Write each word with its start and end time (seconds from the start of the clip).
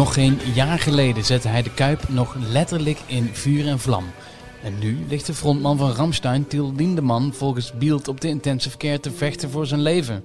Nog 0.00 0.14
geen 0.14 0.38
jaar 0.54 0.78
geleden 0.78 1.24
zette 1.24 1.48
hij 1.48 1.62
de 1.62 1.74
Kuip 1.74 2.08
nog 2.08 2.36
letterlijk 2.50 2.98
in 3.06 3.28
vuur 3.32 3.66
en 3.66 3.78
vlam. 3.78 4.04
En 4.62 4.78
nu 4.78 4.98
ligt 5.08 5.26
de 5.26 5.34
frontman 5.34 5.76
van 5.76 5.90
Ramstein, 5.90 6.46
Til 6.46 6.72
Lindemann, 6.76 7.32
volgens 7.32 7.72
Beeld 7.72 8.08
op 8.08 8.20
de 8.20 8.28
intensive 8.28 8.76
care 8.76 9.00
te 9.00 9.10
vechten 9.10 9.50
voor 9.50 9.66
zijn 9.66 9.80
leven. 9.80 10.24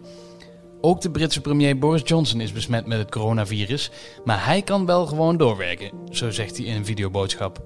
Ook 0.81 1.01
de 1.01 1.11
Britse 1.11 1.41
premier 1.41 1.77
Boris 1.77 2.01
Johnson 2.05 2.41
is 2.41 2.51
besmet 2.51 2.85
met 2.85 2.97
het 2.97 3.11
coronavirus, 3.11 3.91
maar 4.25 4.45
hij 4.45 4.61
kan 4.61 4.85
wel 4.85 5.05
gewoon 5.05 5.37
doorwerken, 5.37 5.91
zo 6.09 6.31
zegt 6.31 6.57
hij 6.57 6.65
in 6.65 6.75
een 6.75 6.85
videoboodschap. 6.85 7.61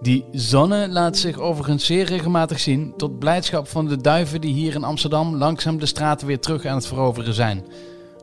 Die 0.00 0.24
zonne 0.32 0.88
laat 0.88 1.16
zich 1.16 1.38
overigens 1.38 1.86
zeer 1.86 2.04
regelmatig 2.04 2.60
zien, 2.60 2.94
tot 2.96 3.18
blijdschap 3.18 3.68
van 3.68 3.88
de 3.88 3.96
duiven 3.96 4.40
die 4.40 4.54
hier 4.54 4.74
in 4.74 4.84
Amsterdam 4.84 5.36
langzaam 5.36 5.78
de 5.78 5.86
straten 5.86 6.26
weer 6.26 6.40
terug 6.40 6.64
aan 6.64 6.76
het 6.76 6.86
veroveren 6.86 7.34
zijn. 7.34 7.64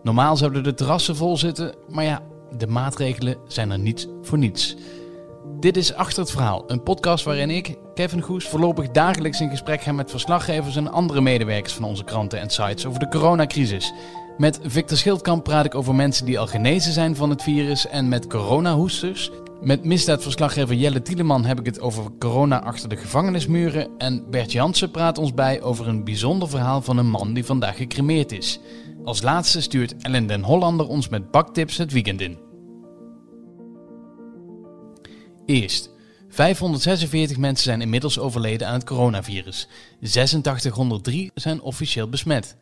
Normaal 0.03 0.37
zouden 0.37 0.63
de 0.63 0.73
terrassen 0.73 1.15
vol 1.15 1.37
zitten, 1.37 1.75
maar 1.89 2.03
ja, 2.03 2.21
de 2.57 2.67
maatregelen 2.67 3.37
zijn 3.47 3.71
er 3.71 3.79
niet 3.79 4.07
voor 4.21 4.37
niets. 4.37 4.75
Dit 5.59 5.77
is 5.77 5.93
Achter 5.93 6.19
het 6.19 6.31
Verhaal, 6.31 6.63
een 6.67 6.83
podcast 6.83 7.25
waarin 7.25 7.49
ik, 7.49 7.77
Kevin 7.93 8.21
Goes, 8.21 8.47
voorlopig 8.47 8.91
dagelijks 8.91 9.41
in 9.41 9.49
gesprek 9.49 9.81
ga 9.81 9.91
met 9.91 10.09
verslaggevers 10.09 10.75
en 10.75 10.91
andere 10.91 11.21
medewerkers 11.21 11.73
van 11.73 11.83
onze 11.83 12.03
kranten 12.03 12.39
en 12.39 12.49
sites 12.49 12.85
over 12.85 12.99
de 12.99 13.07
coronacrisis. 13.07 13.93
Met 14.37 14.59
Victor 14.63 14.97
Schildkamp 14.97 15.43
praat 15.43 15.65
ik 15.65 15.75
over 15.75 15.95
mensen 15.95 16.25
die 16.25 16.39
al 16.39 16.47
genezen 16.47 16.93
zijn 16.93 17.15
van 17.15 17.29
het 17.29 17.43
virus 17.43 17.87
en 17.87 18.07
met 18.09 18.27
coronahoesters. 18.27 19.31
Met 19.61 19.83
misdaadverslaggever 19.83 20.75
Jelle 20.75 21.01
Tieleman 21.01 21.45
heb 21.45 21.59
ik 21.59 21.65
het 21.65 21.79
over 21.79 22.03
corona 22.19 22.63
achter 22.63 22.89
de 22.89 22.97
gevangenismuren. 22.97 23.87
En 23.97 24.23
Bert 24.29 24.51
Jansen 24.51 24.91
praat 24.91 25.17
ons 25.17 25.33
bij 25.33 25.61
over 25.61 25.87
een 25.87 26.03
bijzonder 26.03 26.49
verhaal 26.49 26.81
van 26.81 26.97
een 26.97 27.09
man 27.09 27.33
die 27.33 27.45
vandaag 27.45 27.77
gecremeerd 27.77 28.31
is. 28.31 28.59
Als 29.07 29.21
laatste 29.21 29.61
stuurt 29.61 29.97
Ellen 29.97 30.27
den 30.27 30.43
Hollander 30.43 30.87
ons 30.87 31.09
met 31.09 31.31
baktips 31.31 31.77
het 31.77 31.91
weekend 31.91 32.21
in. 32.21 32.37
Eerst. 35.45 35.89
546 36.29 37.37
mensen 37.37 37.63
zijn 37.63 37.81
inmiddels 37.81 38.19
overleden 38.19 38.67
aan 38.67 38.73
het 38.73 38.83
coronavirus. 38.83 39.67
8603 40.01 41.31
zijn 41.33 41.61
officieel 41.61 42.09
besmet. 42.09 42.55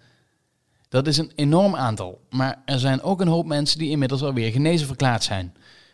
Dat 0.90 1.08
is 1.08 1.18
een 1.18 1.32
enorm 1.36 1.76
aantal, 1.76 2.22
maar 2.30 2.62
er 2.66 2.80
zijn 2.80 3.02
ook 3.02 3.22
een 3.22 3.28
hoop 3.28 3.46
mensen 3.46 3.80
die 3.80 3.90
inmiddels 3.90 4.24
alweer 4.24 4.52
genezen 4.52 4.88
verklaard 4.88 5.24
zijn. 5.24 5.54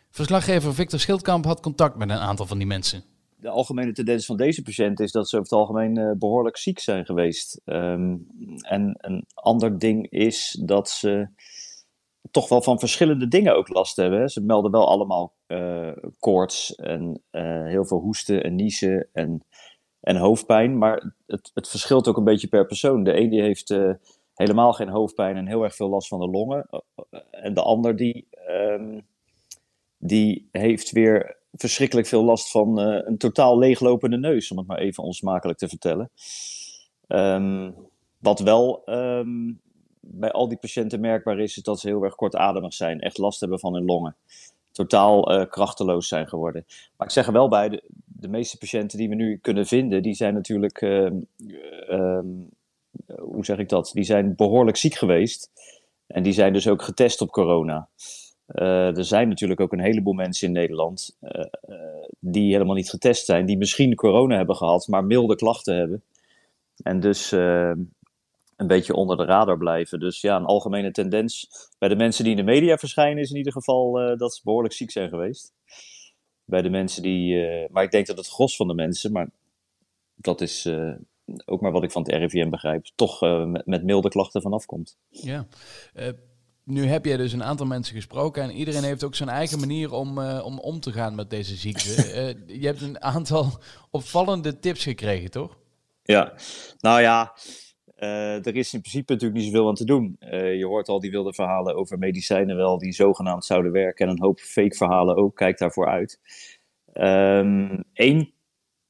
Verslaggever 0.10 0.74
Victor 0.74 1.00
Schildkamp 1.00 1.46
had 1.46 1.62
contact 1.62 1.96
met 1.96 2.10
een 2.10 2.18
aantal 2.18 2.46
van 2.46 2.58
die 2.58 2.68
mensen. 2.68 3.04
De 3.42 3.50
algemene 3.50 3.92
tendens 3.92 4.26
van 4.26 4.38
deze 4.38 4.62
patiënten 4.62 5.06
is 5.06 5.12
dat 5.12 5.30
ze 5.30 5.38
over 5.38 5.50
het 5.50 5.60
algemeen 5.60 5.98
uh, 5.98 6.12
behoorlijk 6.18 6.58
ziek 6.58 6.80
zijn 6.80 7.06
geweest. 7.06 7.62
Um, 7.66 8.28
en 8.62 8.96
een 8.98 9.26
ander 9.34 9.80
ding 9.80 10.10
is 10.10 10.62
dat 10.66 10.90
ze 10.90 11.28
toch 12.32 12.50
wel 12.50 12.62
van 12.62 12.80
verschillende 12.80 13.28
dingen 13.28 13.56
ook 13.56 13.70
last 13.70 13.96
hebben. 13.96 14.30
Ze 14.30 14.42
melden 14.42 14.72
wel 14.72 14.88
allemaal 14.88 15.34
uh, 15.48 15.92
koorts 16.20 16.76
en 16.76 17.22
uh, 17.32 17.66
heel 17.66 17.86
veel 17.86 18.00
hoesten 18.00 18.44
en 18.44 18.56
niezen 18.56 19.08
en, 19.14 19.46
en 20.00 20.16
hoofdpijn. 20.16 20.78
Maar 20.78 21.14
het, 21.28 21.52
het 21.54 21.70
verschilt 21.70 22.08
ook 22.08 22.18
een 22.18 22.24
beetje 22.24 22.48
per 22.48 22.66
persoon. 22.66 23.04
De 23.04 23.14
ene 23.14 23.30
die 23.30 23.42
heeft 23.42 23.76
helemaal 24.34 24.74
geen 24.74 24.90
hoofdpijn 24.90 25.36
en 25.36 25.48
heel 25.48 25.64
erg 25.64 25.76
veel 25.76 25.90
last 25.90 26.08
van 26.08 26.20
de 26.20 26.28
longen. 26.28 26.70
En 27.32 27.54
de 27.54 27.62
ander 27.62 27.96
die, 27.96 28.28
um, 28.50 29.06
die 29.98 30.48
heeft 30.52 30.92
weer 30.92 31.40
verschrikkelijk 31.62 32.08
veel 32.08 32.24
last 32.24 32.52
van 32.52 32.78
een 32.78 33.18
totaal 33.18 33.58
leeglopende 33.58 34.18
neus. 34.18 34.52
Om 34.52 34.58
het 34.58 34.68
maar 34.68 34.78
even 34.78 35.04
onsmakelijk 35.04 35.60
te 35.60 35.68
vertellen. 35.68 36.10
Um, 37.08 37.76
wat 38.20 38.40
wel 38.40 38.82
um, 38.86 39.62
bij 40.00 40.32
al 40.32 40.48
die 40.48 40.58
patiënten 40.58 41.00
merkbaar 41.00 41.40
is, 41.40 41.58
is 41.58 41.64
dat 41.64 41.80
ze 41.80 41.88
heel 41.88 42.04
erg 42.04 42.16
kortademig 42.16 42.74
zijn, 42.74 43.00
echt 43.00 43.18
last 43.18 43.40
hebben 43.40 43.60
van 43.60 43.74
hun 43.74 43.86
longen. 43.86 44.16
Totaal 44.72 45.32
uh, 45.32 45.50
krachteloos 45.50 46.08
zijn 46.08 46.28
geworden. 46.28 46.66
Maar 46.98 47.08
ik 47.08 47.14
zeg 47.14 47.28
er 47.28 47.34
wel 47.34 47.50
bij, 47.50 47.70
de, 47.70 47.84
de, 48.06 48.28
meeste 48.28 48.58
patiënten 48.58 48.98
die 48.98 49.10
we 49.10 49.16
nu 49.16 49.38
kunnen 49.38 49.66
vinden, 49.66 50.02
die 50.02 50.14
zijn 50.14 50.34
natuurlijk, 50.34 50.82
uh, 50.82 51.10
hoe 53.18 53.46
zeg 53.46 53.58
ik 53.58 53.70
dat, 53.70 53.92
die 53.94 54.04
zijn 54.04 54.36
behoorlijk 54.36 54.78
ziek 54.78 54.96
geweest. 54.96 55.50
En 56.08 56.24
die 56.24 56.34
zijn 56.34 56.54
dus 56.54 56.68
ook 56.68 56.82
getest 56.82 57.22
op 57.22 57.30
corona. 57.30 57.90
Er 58.54 59.06
zijn 59.06 59.28
natuurlijk 59.28 59.60
ook 59.60 59.74
een 59.74 59.80
heleboel 59.80 60.14
mensen 60.14 60.48
in 60.48 60.54
Nederland 60.54 61.18
die 62.20 62.52
helemaal 62.52 62.76
niet 62.76 62.90
getest 62.90 63.26
zijn, 63.26 63.46
die 63.46 63.58
misschien 63.58 63.96
corona 63.96 64.36
hebben 64.36 64.56
gehad, 64.56 64.88
maar 64.88 65.06
milde 65.06 65.36
klachten 65.36 65.76
hebben. 65.76 66.04
En 66.84 67.00
dus 67.00 67.32
een 67.32 68.68
beetje 68.68 68.94
onder 68.94 69.18
de 69.18 69.26
radar 69.26 69.58
blijven. 69.58 70.00
Dus 70.00 70.22
ja, 70.22 70.36
een 70.36 70.46
algemene 70.46 70.92
tendens 70.92 71.50
bij 71.78 71.90
de 71.90 71.96
mensen 71.96 72.24
die 72.24 72.32
in 72.36 72.46
de 72.46 72.52
media 72.52 72.78
verschijnen 72.78 73.24
is 73.24 73.30
in 73.30 73.38
ieder 73.38 73.54
geval 73.54 74.18
dat 74.18 74.36
ze 74.36 74.42
behoorlijk 74.44 74.74
ziek 74.74 74.92
zijn 74.92 75.10
geweest. 75.10 75.54
Bij 76.46 76.62
de 76.62 76.70
mensen 76.70 77.02
die, 77.04 77.38
maar 77.70 77.84
ik 77.84 77.92
denk 77.92 78.08
dat 78.08 78.18
het 78.18 78.28
gros 78.28 78.56
van 78.56 78.68
de 78.68 78.74
mensen, 78.74 79.12
maar 79.12 79.30
dat 80.16 80.42
is 80.42 80.70
ook 81.46 81.62
maar 81.62 81.72
wat 81.72 81.84
ik 81.84 81.92
van 81.92 82.02
het 82.02 82.12
RIVM 82.12 82.50
begrijp, 82.50 82.86
toch 82.96 83.22
met, 83.46 83.66
met, 83.66 83.84
milde 83.84 84.10
klachten 84.10 84.42
vanaf 84.42 84.66
komt. 84.66 84.98
Ja, 85.10 85.48
nu 86.64 86.86
heb 86.86 87.06
jij 87.06 87.18
dus 87.18 87.34
een 87.34 87.44
aantal 87.44 87.66
mensen 87.66 87.96
gesproken 87.96 88.44
en 88.44 88.52
iedereen 88.52 88.84
heeft 88.84 89.04
ook 89.04 89.16
zijn 89.16 89.30
eigen 89.30 89.60
manier 89.60 89.94
om, 89.94 90.20
om 90.20 90.60
om 90.60 90.80
te 90.80 90.92
gaan 90.92 91.16
met 91.16 91.30
deze 91.30 91.56
ziekte. 91.56 92.36
je 92.62 92.66
hebt 92.66 92.82
een 92.82 93.02
aantal 93.02 93.60
opvallende 93.92 94.60
tips 94.60 94.84
gekregen, 94.84 95.32
toch? 95.32 95.58
Ja, 96.04 96.34
nou 96.80 97.02
ja, 97.02 97.34
uh, 98.00 98.46
er 98.46 98.56
is 98.56 98.74
in 98.74 98.82
principe 98.82 99.14
natuurlijk 99.14 99.42
niet 99.42 99.52
zoveel 99.52 99.68
aan 99.68 99.76
te 99.76 99.86
doen. 99.86 100.16
Je 100.58 100.66
hoort 100.66 100.88
al 100.88 101.00
die 101.00 101.12
wilde 101.12 101.34
verhalen 101.34 101.76
over 101.76 101.98
medicijnen 101.98 102.56
wel 102.56 102.78
die 102.78 102.94
zogenaamd 102.94 103.46
zouden 103.46 103.72
werken 103.72 104.06
en 104.06 104.12
een 104.12 104.22
hoop 104.22 104.40
fake 104.40 104.76
verhalen 104.76 105.16
ook. 105.16 105.36
Kijk 105.36 105.58
daarvoor 105.58 105.88
uit. 105.88 106.20
Eén 106.94 108.18
um, 108.18 108.34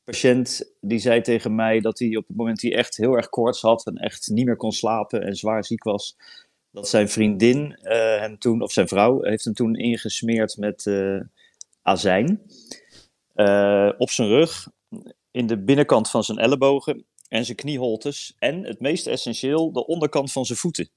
patiënt 0.04 0.76
die 0.81 1.00
zei 1.00 1.22
tegen 1.22 1.56
mij 1.56 1.80
dat 1.80 2.00
hij 2.00 2.16
op 2.16 2.28
het 2.28 2.38
moment 2.38 2.62
hij 2.62 2.76
echt 2.76 2.98
heel 2.98 3.14
erg 3.14 3.30
koorts 3.30 3.62
had 3.62 3.86
en 3.86 3.96
echt 3.96 4.30
niet 4.30 4.46
meer 4.46 4.56
kon 4.56 4.72
slapen 4.72 5.24
en 5.24 5.36
zwaar 5.36 5.66
ziek 5.66 5.84
was, 5.84 6.18
dat 6.72 6.90
zijn 6.90 7.09
vriendin 7.09 7.80
uh, 7.84 7.92
hem 8.20 8.38
toen, 8.38 8.62
of 8.62 8.72
zijn 8.72 8.88
vrouw, 8.88 9.22
heeft 9.22 9.46
hem 9.46 9.54
toen 9.54 9.76
ingesmeerd 9.76 10.58
met 10.58 10.92
azijn 11.82 12.42
op 13.98 14.09
zijn 14.09 14.28
rug, 14.28 14.68
in 15.31 15.48
de 15.48 15.64
binnenkant 15.64 16.10
van 16.10 16.24
zijn 16.24 16.38
ellebogen 16.38 17.06
en 17.28 17.46
zijn 17.46 17.58
knieholtes. 17.58 18.36
En 18.40 18.64
het 18.64 18.80
meest 18.80 19.08
essentieel, 19.08 19.72
de 19.72 19.86
onderkant 19.86 20.31
van 20.31 20.46
zijn 20.46 20.58
voeten. 20.58 20.90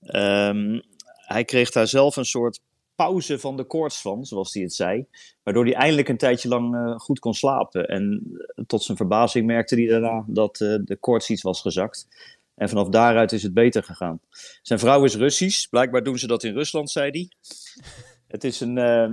Um, 0.00 0.82
hij 1.26 1.44
kreeg 1.44 1.70
daar 1.70 1.86
zelf 1.86 2.16
een 2.16 2.24
soort 2.24 2.60
pauze 2.94 3.38
van 3.38 3.56
de 3.56 3.64
koorts 3.64 4.00
van, 4.00 4.24
zoals 4.24 4.54
hij 4.54 4.62
het 4.62 4.74
zei. 4.74 5.06
Waardoor 5.42 5.64
hij 5.64 5.74
eindelijk 5.74 6.08
een 6.08 6.16
tijdje 6.16 6.48
lang 6.48 6.94
goed 7.00 7.18
kon 7.18 7.34
slapen. 7.34 7.86
En 7.88 8.22
tot 8.66 8.82
zijn 8.82 8.96
verbazing 8.96 9.46
merkte 9.46 9.74
hij 9.74 9.86
daarna 9.86 10.24
dat 10.26 10.56
de 10.56 10.96
koorts 11.00 11.30
iets 11.30 11.42
was 11.42 11.60
gezakt. 11.60 12.08
En 12.54 12.68
vanaf 12.68 12.88
daaruit 12.88 13.32
is 13.32 13.42
het 13.42 13.54
beter 13.54 13.82
gegaan. 13.82 14.20
Zijn 14.62 14.78
vrouw 14.78 15.04
is 15.04 15.16
Russisch. 15.16 15.66
Blijkbaar 15.66 16.02
doen 16.02 16.18
ze 16.18 16.26
dat 16.26 16.42
in 16.42 16.54
Rusland, 16.54 16.90
zei 16.90 17.10
hij. 17.10 17.30
Het 18.32 18.44
is 18.44 18.60
een, 18.60 18.76
uh, 18.76 19.12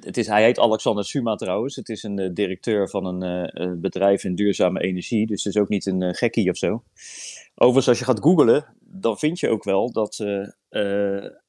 het 0.00 0.16
is, 0.16 0.26
hij 0.26 0.42
heet 0.42 0.58
Alexander 0.58 1.04
Suma 1.04 1.34
trouwens. 1.34 1.76
Het 1.76 1.88
is 1.88 2.02
een 2.02 2.20
uh, 2.20 2.30
directeur 2.32 2.90
van 2.90 3.04
een 3.04 3.50
uh, 3.62 3.72
bedrijf 3.76 4.24
in 4.24 4.34
duurzame 4.34 4.80
energie. 4.80 5.26
Dus 5.26 5.44
het 5.44 5.54
is 5.54 5.60
ook 5.60 5.68
niet 5.68 5.86
een 5.86 6.02
uh, 6.02 6.12
gekkie 6.12 6.50
of 6.50 6.56
zo. 6.56 6.82
Overigens, 7.54 7.88
als 7.88 7.98
je 7.98 8.04
gaat 8.04 8.22
googlen, 8.22 8.74
dan 8.80 9.18
vind 9.18 9.40
je 9.40 9.48
ook 9.48 9.64
wel 9.64 9.92
dat 9.92 10.24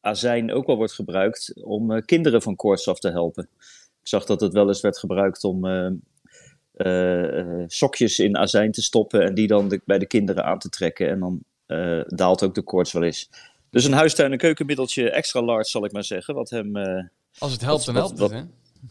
azijn 0.02 0.52
ook 0.52 0.68
wel 0.68 0.76
wordt 0.76 0.94
gebruikt 0.94 1.64
om 1.64 2.02
kinderen 2.06 2.42
van 2.42 2.56
koorts 2.56 2.88
af 2.88 3.00
te 3.00 3.10
helpen. 3.10 3.50
Ik 4.02 4.08
zag 4.08 4.26
dat 4.26 4.42
het 4.42 4.54
wel 4.54 4.68
eens 4.68 4.82
werd 4.82 4.98
gebruikt 4.98 5.44
om 5.44 5.66
sokjes 7.68 8.20
in 8.20 8.38
azijn 8.38 8.72
te 8.72 8.82
stoppen 8.82 9.24
en 9.24 9.34
die 9.34 9.48
dan 9.48 9.70
de, 9.70 9.82
bij 9.86 10.00
de 10.00 10.08
kinderen 10.08 10.46
aan 10.46 10.60
te 10.60 10.70
trekken. 10.70 11.10
En 11.10 11.20
dan 11.20 11.44
daalt 12.08 12.44
ook 12.44 12.56
de 12.56 12.62
koorts 12.62 12.92
wel 12.92 13.04
eens. 13.04 13.30
Dus 13.70 13.86
een 13.86 13.94
huistuin- 13.94 14.32
en 14.32 14.38
keukenmiddeltje 14.38 15.10
extra 15.10 15.42
large, 15.42 15.70
zal 15.70 15.86
ik 15.86 15.92
maar 15.92 16.04
zeggen, 16.04 16.36
wat 16.36 16.50
hem 16.50 16.78
als 17.38 17.52
het 17.52 17.62
helpt, 17.62 17.86
dan 17.86 17.96
helpt 17.96 18.20
het, 18.20 18.32
hè? 18.32 18.42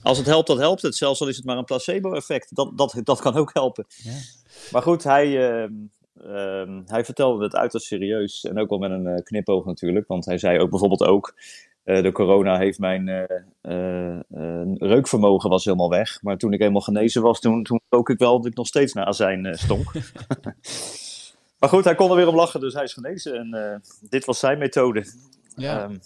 Als 0.02 0.18
het 0.18 0.26
helpt, 0.26 0.46
dan 0.46 0.58
helpt 0.58 0.82
het. 0.82 0.96
Zelfs 0.96 1.20
al 1.20 1.28
is 1.28 1.36
het 1.36 1.44
maar 1.44 1.58
een 1.58 1.64
placebo-effect. 1.64 2.54
Dat, 2.56 2.78
dat, 2.78 3.00
dat 3.04 3.20
kan 3.20 3.34
ook 3.34 3.50
helpen. 3.52 3.86
Ja. 3.88 4.12
Maar 4.70 4.82
goed, 4.82 5.02
hij, 5.02 5.26
uh, 5.26 5.70
uh, 6.26 6.80
hij 6.86 7.04
vertelde 7.04 7.44
het 7.44 7.56
uiterst 7.56 7.86
serieus. 7.86 8.44
En 8.44 8.58
ook 8.58 8.68
wel 8.68 8.78
met 8.78 8.90
een 8.90 9.22
knipoog 9.22 9.64
natuurlijk. 9.64 10.06
Want 10.06 10.24
hij 10.24 10.38
zei 10.38 10.58
ook 10.58 10.70
bijvoorbeeld 10.70 11.04
ook... 11.04 11.34
Uh, 11.84 12.02
de 12.02 12.12
corona 12.12 12.58
heeft 12.58 12.78
mijn 12.78 13.08
uh, 13.08 14.20
reukvermogen 14.74 15.50
was 15.50 15.64
helemaal 15.64 15.90
weg. 15.90 16.22
Maar 16.22 16.36
toen 16.36 16.52
ik 16.52 16.58
helemaal 16.58 16.80
genezen 16.80 17.22
was, 17.22 17.40
toen, 17.40 17.62
toen 17.62 17.80
rook 17.88 18.10
ik 18.10 18.18
wel 18.18 18.36
dat 18.36 18.46
ik 18.46 18.56
nog 18.56 18.66
steeds 18.66 18.92
naar 18.92 19.04
azijn 19.04 19.58
stonk. 19.58 19.92
maar 21.58 21.68
goed, 21.68 21.84
hij 21.84 21.94
kon 21.94 22.10
er 22.10 22.16
weer 22.16 22.28
om 22.28 22.34
lachen, 22.34 22.60
dus 22.60 22.74
hij 22.74 22.84
is 22.84 22.92
genezen. 22.92 23.34
En 23.34 23.82
dit 24.00 24.24
was 24.24 24.38
zijn 24.38 24.58
methode. 24.58 25.04
Ja. 25.56 25.82
Ehm, 25.82 25.96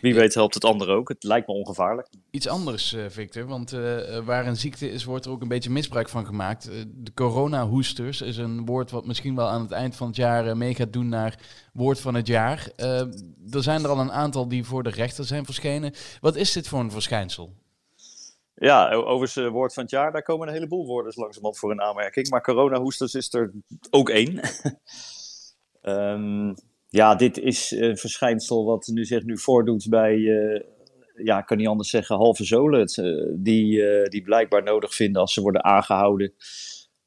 wie 0.00 0.14
weet 0.14 0.34
helpt 0.34 0.54
het 0.54 0.64
ander 0.64 0.88
ook. 0.88 1.08
Het 1.08 1.24
lijkt 1.24 1.46
me 1.46 1.54
ongevaarlijk. 1.54 2.08
Iets 2.30 2.48
anders, 2.48 2.92
uh, 2.92 3.04
Victor. 3.08 3.46
Want 3.46 3.72
uh, 3.72 4.18
waar 4.18 4.46
een 4.46 4.56
ziekte 4.56 4.90
is, 4.90 5.04
wordt 5.04 5.24
er 5.24 5.30
ook 5.30 5.42
een 5.42 5.48
beetje 5.48 5.70
misbruik 5.70 6.08
van 6.08 6.26
gemaakt. 6.26 6.68
Uh, 6.70 6.82
de 6.86 7.14
coronahoesters 7.14 8.20
is 8.20 8.36
een 8.36 8.66
woord 8.66 8.90
wat 8.90 9.06
misschien 9.06 9.34
wel 9.34 9.48
aan 9.48 9.60
het 9.60 9.70
eind 9.70 9.96
van 9.96 10.06
het 10.06 10.16
jaar 10.16 10.56
mee 10.56 10.74
gaat 10.74 10.92
doen 10.92 11.08
naar 11.08 11.38
woord 11.72 12.00
van 12.00 12.14
het 12.14 12.26
jaar. 12.26 12.70
er 12.76 13.62
zijn 13.62 13.84
er 13.84 13.90
al 13.90 13.98
een 13.98 14.12
aantal 14.12 14.48
die 14.48 14.64
voor 14.64 14.82
de 14.82 14.90
rechter 14.90 15.24
zijn 15.24 15.44
verschenen. 15.44 15.92
Wat 16.20 16.36
is 16.36 16.52
dit 16.52 16.68
voor 16.68 16.80
een 16.80 16.90
verschijnsel? 16.90 17.54
Ja, 18.54 18.92
overigens 18.92 19.48
woord 19.48 19.74
van 19.74 19.82
het 19.82 19.92
jaar, 19.92 20.12
daar 20.12 20.22
komen 20.22 20.48
een 20.48 20.54
heleboel 20.54 20.86
woorden 20.86 21.12
langzamerhand 21.16 21.58
voor 21.58 21.70
een 21.70 21.80
aanmerking. 21.80 22.28
Maar 22.28 22.42
coronahoesters 22.42 23.14
is 23.14 23.32
er 23.34 23.52
ook 23.90 24.08
één. 24.08 24.40
um, 25.82 26.54
ja, 26.88 27.14
dit 27.14 27.38
is 27.38 27.70
een 27.70 27.96
verschijnsel 27.96 28.64
wat 28.64 28.86
nu 28.86 29.04
zich 29.04 29.24
nu 29.24 29.38
voordoet 29.38 29.86
bij, 29.88 30.16
uh, 30.16 30.60
ja, 31.14 31.38
ik 31.38 31.46
kan 31.46 31.56
niet 31.56 31.66
anders 31.66 31.90
zeggen, 31.90 32.16
halve 32.16 32.44
zolen. 32.44 32.90
Uh, 33.00 33.34
die, 33.36 33.76
uh, 33.76 34.04
die 34.04 34.22
blijkbaar 34.22 34.62
nodig 34.62 34.94
vinden 34.94 35.20
als 35.20 35.32
ze 35.32 35.40
worden 35.40 35.64
aangehouden. 35.64 36.32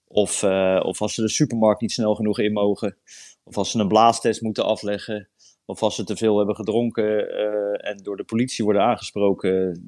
Of, 0.07 0.43
of 0.83 1.01
als 1.01 1.13
ze 1.13 1.21
de 1.21 1.29
supermarkt 1.29 1.81
niet 1.81 1.91
snel 1.91 2.15
genoeg 2.15 2.39
in 2.39 2.53
mogen. 2.53 2.97
Of 3.43 3.57
als 3.57 3.71
ze 3.71 3.79
een 3.79 3.87
blaastest 3.87 4.41
moeten 4.41 4.65
afleggen. 4.65 5.29
Of 5.65 5.83
als 5.83 5.95
ze 5.95 6.03
te 6.03 6.15
veel 6.15 6.37
hebben 6.37 6.55
gedronken 6.55 7.29
en 7.79 7.97
door 7.97 8.17
de 8.17 8.23
politie 8.23 8.63
worden 8.63 8.81
aangesproken. 8.81 9.83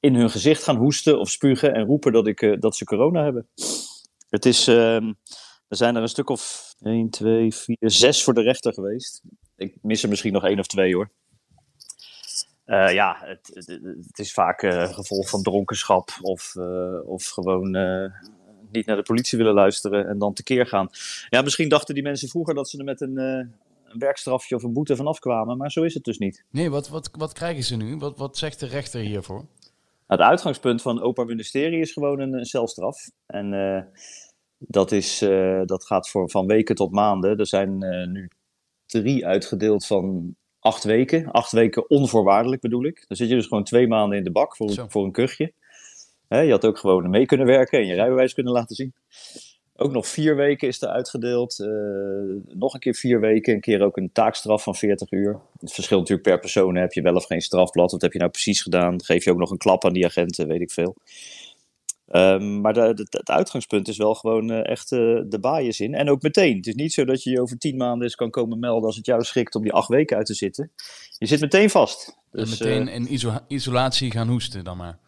In 0.00 0.14
hun 0.14 0.30
gezicht 0.30 0.62
gaan 0.62 0.76
hoesten 0.76 1.18
of 1.18 1.30
spugen 1.30 1.74
en 1.74 1.84
roepen 1.84 2.12
dat, 2.12 2.26
ik, 2.26 2.56
dat 2.60 2.76
ze 2.76 2.84
corona 2.84 3.22
hebben. 3.22 3.48
Het 4.28 4.46
is, 4.46 4.68
ehm, 4.68 5.12
er 5.70 5.76
zijn 5.76 5.96
er 5.96 6.02
een 6.02 6.08
stuk 6.08 6.28
of 6.28 6.74
1, 6.80 7.10
2, 7.10 7.54
4, 7.54 7.76
6 7.80 8.24
voor 8.24 8.34
de 8.34 8.42
rechter 8.42 8.74
geweest. 8.74 9.22
Ik 9.56 9.76
mis 9.82 10.02
er 10.02 10.08
misschien 10.08 10.32
nog 10.32 10.44
één 10.44 10.58
of 10.58 10.66
twee 10.66 10.94
hoor. 10.94 11.10
Uh, 12.66 12.92
ja, 12.92 13.16
het, 13.20 13.50
het, 13.52 13.66
het, 14.06 14.18
is 14.18 14.32
vaak 14.32 14.62
uh, 14.62 14.92
gevolg 14.92 15.28
van 15.28 15.42
dronkenschap 15.42 16.10
of, 16.20 16.54
uh, 16.54 17.08
of 17.08 17.26
gewoon 17.26 17.70
niet 18.70 18.86
naar 18.86 18.96
de 18.96 19.02
politie 19.02 19.38
willen 19.38 19.54
luisteren 19.54 20.08
en 20.08 20.18
dan 20.18 20.32
tekeer 20.32 20.66
gaan. 20.66 20.88
Ja, 21.28 21.42
misschien 21.42 21.68
dachten 21.68 21.94
die 21.94 22.02
mensen 22.02 22.28
vroeger 22.28 22.54
dat 22.54 22.68
ze 22.68 22.78
er 22.78 22.84
met 22.84 23.00
een, 23.00 23.16
een 23.16 23.98
werkstrafje 23.98 24.54
of 24.54 24.62
een 24.62 24.72
boete 24.72 24.96
vanaf 24.96 25.18
kwamen, 25.18 25.56
maar 25.56 25.70
zo 25.70 25.82
is 25.82 25.94
het 25.94 26.04
dus 26.04 26.18
niet. 26.18 26.44
Nee, 26.50 26.70
wat, 26.70 26.88
wat, 26.88 27.10
wat 27.12 27.32
krijgen 27.32 27.64
ze 27.64 27.76
nu? 27.76 27.96
Wat, 27.96 28.18
wat 28.18 28.38
zegt 28.38 28.60
de 28.60 28.66
rechter 28.66 29.00
hiervoor? 29.00 29.46
het 30.06 30.20
uitgangspunt 30.20 30.82
van 30.82 31.00
Openbaar 31.00 31.26
Ministerie 31.26 31.80
is 31.80 31.92
gewoon 31.92 32.20
een, 32.20 32.32
een 32.32 32.44
celstraf. 32.44 33.10
En 33.26 33.52
dat, 34.68 34.92
is, 34.92 35.22
uh, 35.22 35.60
dat 35.64 35.86
gaat 35.86 36.08
voor, 36.08 36.30
van 36.30 36.46
weken 36.46 36.74
tot 36.74 36.90
maanden. 36.90 37.38
Er 37.38 37.46
zijn 37.46 37.84
uh, 37.84 38.06
nu 38.06 38.30
drie 38.86 39.26
uitgedeeld 39.26 39.86
van 39.86 40.34
acht 40.58 40.84
weken. 40.84 41.30
Acht 41.30 41.52
weken 41.52 41.90
onvoorwaardelijk 41.90 42.60
bedoel 42.60 42.84
ik. 42.84 43.04
Dan 43.08 43.16
zit 43.16 43.28
je 43.28 43.34
dus 43.34 43.46
gewoon 43.46 43.64
twee 43.64 43.88
maanden 43.88 44.18
in 44.18 44.24
de 44.24 44.32
bak 44.32 44.56
voor, 44.56 44.86
voor 44.88 45.04
een 45.04 45.12
kuchje. 45.12 45.52
Hè, 46.28 46.40
je 46.40 46.50
had 46.50 46.64
ook 46.64 46.78
gewoon 46.78 47.10
mee 47.10 47.26
kunnen 47.26 47.46
werken 47.46 47.78
en 47.78 47.86
je 47.86 47.94
rijbewijs 47.94 48.34
kunnen 48.34 48.52
laten 48.52 48.76
zien. 48.76 48.94
Ook 49.76 49.92
nog 49.92 50.06
vier 50.06 50.36
weken 50.36 50.68
is 50.68 50.82
er 50.82 50.88
uitgedeeld. 50.88 51.58
Uh, 51.58 51.68
nog 52.58 52.74
een 52.74 52.80
keer 52.80 52.94
vier 52.94 53.20
weken. 53.20 53.54
Een 53.54 53.60
keer 53.60 53.82
ook 53.82 53.96
een 53.96 54.12
taakstraf 54.12 54.62
van 54.62 54.74
40 54.74 55.10
uur. 55.10 55.40
Het 55.60 55.72
verschilt 55.72 56.00
natuurlijk 56.00 56.28
per 56.28 56.38
persoon. 56.38 56.76
Heb 56.76 56.92
je 56.92 57.02
wel 57.02 57.14
of 57.14 57.26
geen 57.26 57.40
strafblad? 57.40 57.92
Wat 57.92 58.02
heb 58.02 58.12
je 58.12 58.18
nou 58.18 58.30
precies 58.30 58.62
gedaan? 58.62 59.04
Geef 59.04 59.24
je 59.24 59.30
ook 59.30 59.38
nog 59.38 59.50
een 59.50 59.58
klap 59.58 59.84
aan 59.84 59.92
die 59.92 60.04
agenten? 60.04 60.48
Weet 60.48 60.60
ik 60.60 60.70
veel. 60.70 60.96
Um, 62.12 62.60
maar 62.60 62.72
de, 62.72 63.06
het 63.10 63.30
uitgangspunt 63.30 63.88
is 63.88 63.96
wel 63.96 64.14
gewoon 64.14 64.50
uh, 64.50 64.66
echt 64.66 64.90
uh, 64.92 65.20
de 65.26 65.38
baaiers 65.40 65.80
in. 65.80 65.94
En 65.94 66.10
ook 66.10 66.22
meteen. 66.22 66.56
Het 66.56 66.66
is 66.66 66.74
niet 66.74 66.92
zo 66.92 67.04
dat 67.04 67.22
je 67.22 67.30
je 67.30 67.40
over 67.40 67.58
tien 67.58 67.76
maanden 67.76 68.02
eens 68.02 68.14
kan 68.14 68.30
komen 68.30 68.58
melden 68.58 68.84
als 68.86 68.96
het 68.96 69.06
jou 69.06 69.24
schikt 69.24 69.54
om 69.54 69.62
die 69.62 69.72
acht 69.72 69.88
weken 69.88 70.16
uit 70.16 70.26
te 70.26 70.34
zitten. 70.34 70.70
Je 71.18 71.26
zit 71.26 71.40
meteen 71.40 71.70
vast. 71.70 72.18
Dus, 72.32 72.50
meteen 72.50 72.88
uh, 72.88 72.94
in 72.94 73.12
iso 73.12 73.38
isolatie 73.48 74.10
gaan 74.10 74.28
hoesten 74.28 74.64
dan 74.64 74.76
maar. 74.76 74.98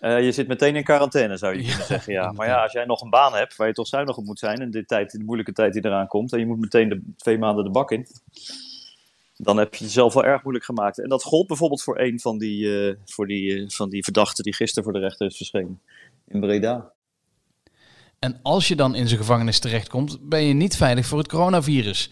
je 0.00 0.32
zit 0.32 0.48
meteen 0.48 0.76
in 0.76 0.84
quarantaine, 0.84 1.36
zou 1.36 1.54
je 1.54 1.62
ja, 1.62 1.68
kunnen 1.68 1.86
zeggen. 1.86 2.12
Ja. 2.12 2.32
Maar 2.36 2.46
ja, 2.46 2.62
als 2.62 2.72
jij 2.72 2.84
nog 2.84 3.00
een 3.00 3.10
baan 3.10 3.34
hebt 3.34 3.56
waar 3.56 3.66
je 3.66 3.72
toch 3.72 3.86
zuinig 3.86 4.16
op 4.16 4.24
moet 4.24 4.38
zijn 4.38 4.60
in 4.60 4.70
de, 4.70 4.84
tijd, 4.84 5.12
in 5.12 5.18
de 5.18 5.24
moeilijke 5.24 5.52
tijd 5.52 5.72
die 5.72 5.84
eraan 5.84 6.06
komt, 6.06 6.32
en 6.32 6.38
je 6.38 6.46
moet 6.46 6.60
meteen 6.60 6.88
de 6.88 7.02
twee 7.16 7.38
maanden 7.38 7.64
de 7.64 7.70
bak 7.70 7.90
in, 7.90 8.06
dan 9.36 9.56
heb 9.56 9.74
je 9.74 9.84
jezelf 9.84 10.14
wel 10.14 10.24
erg 10.24 10.42
moeilijk 10.42 10.64
gemaakt. 10.64 10.98
En 10.98 11.08
dat 11.08 11.22
gold 11.22 11.46
bijvoorbeeld 11.46 11.82
voor 11.82 11.98
een 11.98 12.20
van 12.20 12.38
die, 12.38 12.96
voor 13.04 13.26
die, 13.26 13.70
van 13.70 13.90
die 13.90 14.04
verdachten 14.04 14.44
die 14.44 14.54
gisteren 14.54 14.84
voor 14.84 14.92
de 14.92 14.98
rechter 14.98 15.26
is 15.26 15.36
verschenen 15.36 15.80
in 16.30 16.40
Breda. 16.40 16.92
En 18.18 18.38
als 18.42 18.68
je 18.68 18.76
dan 18.76 18.94
in 18.94 19.06
zijn 19.06 19.20
gevangenis 19.20 19.58
terechtkomt, 19.58 20.28
ben 20.28 20.42
je 20.42 20.54
niet 20.54 20.76
veilig 20.76 21.06
voor 21.06 21.18
het 21.18 21.28
coronavirus. 21.28 22.10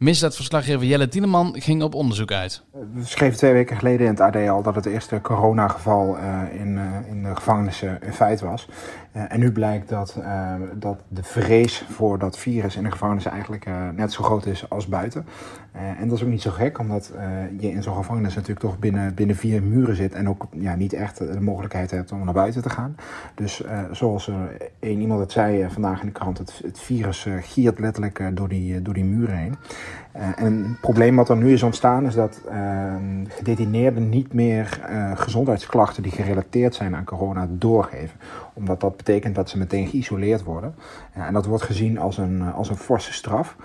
Misdaadverslaggever 0.00 0.86
Jelle 0.86 1.08
Tieneman 1.08 1.54
ging 1.58 1.82
op 1.82 1.94
onderzoek 1.94 2.32
uit. 2.32 2.62
We 2.92 3.04
schreven 3.04 3.36
twee 3.36 3.52
weken 3.52 3.76
geleden 3.76 4.06
in 4.06 4.12
het 4.12 4.20
AD 4.20 4.36
al 4.36 4.62
dat 4.62 4.74
het 4.74 4.86
eerste 4.86 5.20
coronageval 5.20 6.16
uh, 6.16 6.60
in, 6.60 6.68
uh, 6.68 6.82
in 7.08 7.22
de 7.22 7.36
gevangenissen 7.36 7.98
een 8.00 8.12
feit 8.12 8.40
was. 8.40 8.68
Uh, 9.16 9.32
en 9.32 9.40
nu 9.40 9.52
blijkt 9.52 9.88
dat, 9.88 10.18
dat 10.74 11.02
de 11.08 11.22
vrees 11.22 11.84
voor 11.90 12.18
dat 12.18 12.38
virus 12.38 12.76
in 12.76 12.82
de 12.82 12.90
gevangenissen 12.90 13.32
eigenlijk 13.32 13.66
net 13.94 14.12
zo 14.12 14.22
groot 14.22 14.46
is 14.46 14.70
als 14.70 14.86
buiten. 14.86 15.26
en 15.72 16.08
dat 16.08 16.16
is 16.16 16.24
ook 16.24 16.30
niet 16.30 16.42
zo 16.42 16.50
gek, 16.50 16.78
omdat 16.78 17.12
je 17.58 17.70
in 17.70 17.82
zo'n 17.82 17.96
gevangenis 17.96 18.34
natuurlijk 18.34 18.60
toch 18.60 18.78
binnen, 18.78 19.14
binnen 19.14 19.36
vier 19.36 19.62
muren 19.62 19.96
zit 19.96 20.12
en 20.12 20.28
ook 20.28 20.46
ja, 20.50 20.74
niet 20.74 20.92
echt 20.92 21.18
de 21.18 21.40
mogelijkheid 21.40 21.90
hebt 21.90 22.12
om 22.12 22.24
naar 22.24 22.34
buiten 22.34 22.62
te 22.62 22.70
gaan. 22.70 22.96
Dus 23.34 23.62
zoals 23.92 24.30
een 24.80 25.00
iemand 25.00 25.20
het 25.20 25.32
zei 25.32 25.66
vandaag 25.70 26.00
in 26.00 26.06
de 26.06 26.12
krant, 26.12 26.38
het, 26.38 26.60
het 26.64 26.78
virus 26.78 27.26
giert 27.40 27.78
letterlijk 27.78 28.30
door, 28.32 28.48
die, 28.48 28.82
door 28.82 28.94
die 28.94 29.04
muren 29.04 29.36
heen. 29.36 29.56
Uh, 30.16 30.22
en 30.36 30.64
het 30.68 30.80
probleem 30.80 31.16
wat 31.16 31.28
er 31.28 31.36
nu 31.36 31.52
is 31.52 31.62
ontstaan 31.62 32.06
is 32.06 32.14
dat 32.14 32.40
uh, 32.50 32.94
gedetineerden 33.28 34.08
niet 34.08 34.32
meer 34.32 34.80
uh, 34.90 35.12
gezondheidsklachten 35.14 36.02
die 36.02 36.12
gerelateerd 36.12 36.74
zijn 36.74 36.96
aan 36.96 37.04
corona 37.04 37.46
doorgeven. 37.50 38.20
Omdat 38.52 38.80
dat 38.80 38.96
betekent 38.96 39.34
dat 39.34 39.50
ze 39.50 39.58
meteen 39.58 39.86
geïsoleerd 39.86 40.42
worden. 40.42 40.74
en 41.12 41.32
dat 41.32 41.46
wordt 41.46 41.64
gezien 41.64 41.98
als 41.98 42.18
een, 42.18 42.42
als 42.42 42.68
een 42.68 42.76
forse 42.76 43.12
straf. 43.12 43.56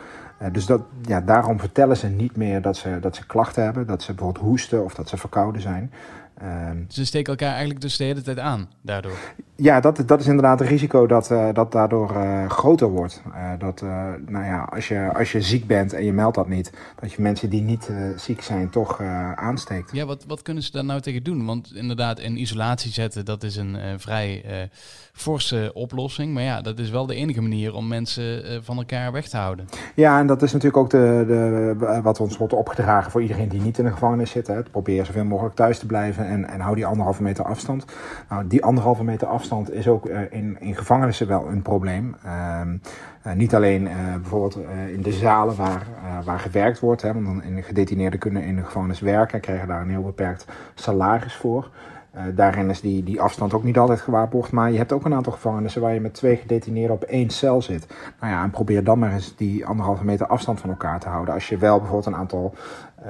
dus 0.52 0.66
dat, 0.66 0.82
ja, 1.02 1.22
daarom 1.22 1.60
vertellen 1.60 1.98
ze 1.98 2.08
niet 2.08 2.36
meer 2.38 2.62
dat 2.62 2.78
ze, 2.78 2.98
dat 3.02 3.16
ze 3.16 3.26
klachten 3.26 3.64
hebben, 3.64 3.88
dat 3.88 4.04
ze 4.04 4.14
bijvoorbeeld 4.14 4.46
hoesten 4.46 4.84
of 4.84 4.94
dat 4.94 5.10
ze 5.10 5.18
verkouden 5.18 5.62
zijn. 5.62 5.92
Ehm, 6.38 6.78
ze 6.88 7.06
steken 7.06 7.32
elkaar 7.32 7.50
eigenlijk 7.50 7.82
dus 7.82 7.98
de 7.98 8.04
hele 8.04 8.22
tijd 8.22 8.40
aan 8.40 8.70
daardoor. 8.82 9.18
Ja, 9.58 9.80
dat, 9.80 10.04
dat 10.06 10.20
is 10.20 10.28
inderdaad 10.28 10.62
een 10.62 10.68
risico 10.68 11.08
dat, 11.08 11.32
uh, 11.32 11.48
dat 11.54 11.72
daardoor 11.72 12.12
uh, 12.16 12.50
groter 12.50 12.88
wordt. 12.88 13.22
Uh, 13.28 13.52
dat, 13.58 13.82
nou 14.26 14.46
ja, 14.46 14.68
als 14.70 14.88
je, 14.88 15.14
als 15.14 15.32
je 15.32 15.42
ziek 15.42 15.68
bent 15.68 15.94
en 15.94 16.06
je 16.06 16.14
meldt 16.14 16.36
dat 16.36 16.48
niet, 16.48 16.72
dat 17.00 17.12
je 17.12 17.22
mensen 17.22 17.50
die 17.50 17.62
niet 17.62 17.92
ziek 18.16 18.42
zijn 18.42 18.70
toch 18.70 19.02
aansteekt. 19.36 19.92
Ja, 19.92 20.06
wat, 20.06 20.26
wat 20.28 20.42
kunnen 20.42 20.64
ze 20.64 20.72
daar 20.72 20.86
nou 20.86 21.02
tegen 21.02 21.24
doen? 21.24 21.46
Want 21.46 21.74
inderdaad, 21.76 22.20
in 22.20 22.38
isolatie 22.38 22.92
zetten, 22.92 23.26
dat 23.26 23.44
is 23.44 23.56
een 23.56 23.78
vrij 23.98 24.44
forse 25.14 25.72
oplossing. 25.74 26.34
Maar 26.34 26.44
ja, 26.44 26.62
dat 26.62 26.80
is 26.80 26.90
wel 26.90 27.06
de 27.06 27.16
enige 27.16 27.42
manier 27.42 27.74
om 27.74 27.88
mensen 27.88 28.64
van 28.64 28.78
elkaar 28.78 29.12
weg 29.12 29.28
te 29.28 29.38
houden. 29.38 29.66
Ja, 29.96 30.20
en 30.20 30.28
dat 30.28 30.42
is 30.42 30.54
natuurlijk 30.54 30.84
ook 30.84 30.90
de, 30.90 31.24
de, 31.28 32.00
wat 32.02 32.20
ons 32.20 32.38
wordt 32.38 32.54
opgedragen 32.54 33.12
voor 33.12 33.22
iedereen 33.22 33.50
die 33.50 33.62
niet 33.62 33.78
in 33.78 33.86
de 33.86 33.92
gevangenis 33.92 34.32
zit. 34.32 34.48
Hè. 34.48 34.64
Probeer 34.64 35.06
zoveel 35.06 35.26
mogelijk 35.26 35.56
thuis 35.56 35.80
te 35.80 35.86
blijven 35.86 36.28
en, 36.28 36.50
en 36.50 36.60
hou 36.60 36.76
die 36.76 36.86
anderhalve 36.86 37.24
meter 37.24 37.46
afstand. 37.46 37.86
Nou, 38.30 38.48
die 38.48 38.64
anderhalve 38.64 39.04
meter 39.04 39.28
afstand 39.52 39.74
is 39.74 39.88
ook 39.88 40.10
uh, 40.10 40.20
in, 40.30 40.58
in 40.60 40.76
gevangenissen 40.76 41.28
wel 41.28 41.48
een 41.48 41.62
probleem. 41.62 42.16
Uh, 42.26 42.62
uh, 43.28 43.34
niet 43.34 43.56
alleen 43.56 43.90
bijvoorbeeld 44.22 44.58
in 44.94 45.02
de 45.02 45.12
zalen 45.12 45.56
waar, 45.56 45.88
waar 46.24 46.40
gewerkt 46.40 46.80
wordt, 46.80 47.02
hè, 47.02 47.14
want 47.14 47.26
dan 47.26 47.44
in 47.44 47.64
gedetineerden 47.64 48.20
kunnen 48.20 48.44
in 48.44 48.56
de 48.56 48.64
gevangenis 48.64 49.00
werken 49.00 49.34
en 49.34 49.42
krijgen 49.42 49.68
daar 49.68 49.82
een 49.82 49.90
heel 49.90 50.04
beperkt 50.04 50.46
salaris 50.76 51.34
voor. 51.34 51.70
Uh, 52.16 52.22
daarin 52.36 52.70
is 52.70 52.82
die, 52.82 53.04
die 53.04 53.22
afstand 53.22 53.54
ook 53.54 53.64
niet 53.64 53.78
altijd 53.78 54.02
gewaarborgd. 54.02 54.52
Maar 54.52 54.72
je 54.72 54.78
hebt 54.78 54.92
ook 54.92 55.06
een 55.06 55.14
aantal 55.14 55.34
gevangenissen 55.34 55.82
waar 55.82 55.94
je 55.94 56.00
met 56.00 56.14
twee 56.14 56.36
gedetineerden 56.36 56.96
op 56.96 57.04
één 57.04 57.30
cel 57.30 57.62
zit. 57.62 57.88
Nou 58.20 58.34
ja, 58.34 58.44
en 58.44 58.50
probeer 58.50 58.84
dan 58.84 59.00
maar 59.00 59.14
eens 59.14 59.36
die 59.36 59.66
anderhalve 59.66 60.06
meter 60.06 60.28
afstand 60.28 60.60
van 60.60 60.70
elkaar 60.70 61.00
te 61.00 61.10
houden. 61.10 61.34
Als 61.34 61.50
je 61.50 61.58
wel 61.58 61.78
bijvoorbeeld 61.78 62.06
een 62.06 62.20
aantal 62.20 62.54
uh, 63.00 63.08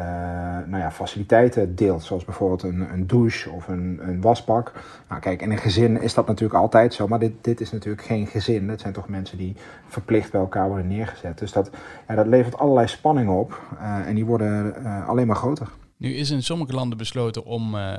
nou 0.66 0.78
ja, 0.78 0.92
faciliteiten 0.92 1.76
deelt, 1.76 2.04
zoals 2.04 2.26
bijvoorbeeld 2.26 2.64
een, 2.64 2.94
een 2.94 3.08
douche 3.08 3.50
of 3.50 3.68
een, 3.68 4.00
een 4.02 4.22
wasbak. 4.22 4.72
Nou 5.10 5.22
kijk, 5.22 5.42
in 5.42 5.52
een 5.52 5.58
gezin 5.58 6.02
is 6.02 6.14
dat 6.14 6.28
natuurlijk 6.28 6.60
altijd 6.60 6.94
zo, 6.94 7.08
maar 7.08 7.20
dit, 7.20 7.34
dit 7.42 7.62
is 7.62 7.72
natuurlijk 7.72 8.04
geen 8.04 8.28
gezin. 8.28 8.70
Het 8.70 8.82
zijn 8.82 8.94
toch 8.94 9.08
mensen 9.08 9.38
die 9.38 9.56
verplicht 9.88 10.32
bij 10.32 10.42
elkaar 10.42 10.68
worden 10.68 10.88
neergezet. 10.88 11.38
Dus 11.38 11.52
dat, 11.52 11.70
ja, 12.08 12.16
dat 12.16 12.28
levert 12.28 12.58
allerlei 12.58 12.88
spanning 12.88 13.30
op 13.30 13.62
uh, 13.82 14.08
en 14.08 14.16
die 14.16 14.26
worden 14.26 14.76
alleen 15.08 15.28
maar 15.28 15.36
groter. 15.36 15.68
Nu 15.98 16.16
is 16.16 16.32
in 16.32 16.44
sommige 16.44 16.74
landen 16.74 16.98
besloten 16.98 17.46
om 17.46 17.76
uh, 17.76 17.94